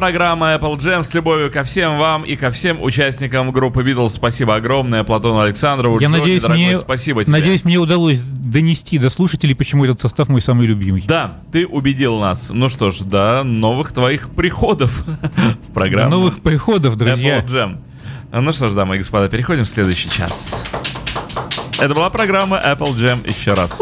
Программа 0.00 0.54
Apple 0.54 0.78
Jam 0.78 1.02
с 1.02 1.12
любовью 1.12 1.52
ко 1.52 1.62
всем 1.62 1.98
вам 1.98 2.22
и 2.24 2.34
ко 2.34 2.50
всем 2.50 2.82
участникам 2.82 3.52
группы 3.52 3.82
Beatles. 3.82 4.08
Спасибо 4.08 4.54
огромное 4.54 5.04
Платону 5.04 5.40
Александрову. 5.40 6.00
Я 6.00 6.06
Джонни, 6.08 6.20
надеюсь, 6.20 6.40
дорогой, 6.40 6.64
мне, 6.64 6.78
спасибо 6.78 7.22
тебе. 7.22 7.32
надеюсь, 7.32 7.64
мне 7.66 7.76
удалось 7.76 8.20
донести 8.22 8.96
до 8.96 9.10
слушателей, 9.10 9.54
почему 9.54 9.84
этот 9.84 10.00
состав 10.00 10.28
мой 10.30 10.40
самый 10.40 10.66
любимый. 10.66 11.04
Да, 11.06 11.34
ты 11.52 11.66
убедил 11.66 12.18
нас. 12.18 12.48
Ну 12.48 12.70
что 12.70 12.90
ж, 12.90 13.00
до 13.00 13.42
новых 13.44 13.92
твоих 13.92 14.30
приходов 14.30 15.04
в 15.06 15.36
До 15.36 15.72
программу. 15.74 16.10
новых 16.12 16.40
приходов, 16.40 16.96
друзья. 16.96 17.40
Apple 17.40 17.46
Jam. 17.50 17.76
Ну 18.32 18.52
что 18.54 18.70
ж, 18.70 18.72
дамы 18.72 18.94
и 18.94 18.98
господа, 19.00 19.28
переходим 19.28 19.64
в 19.64 19.68
следующий 19.68 20.08
час. 20.08 20.64
Это 21.78 21.94
была 21.94 22.08
программа 22.08 22.56
Apple 22.56 22.94
Jam 22.96 23.18
еще 23.28 23.52
раз. 23.52 23.78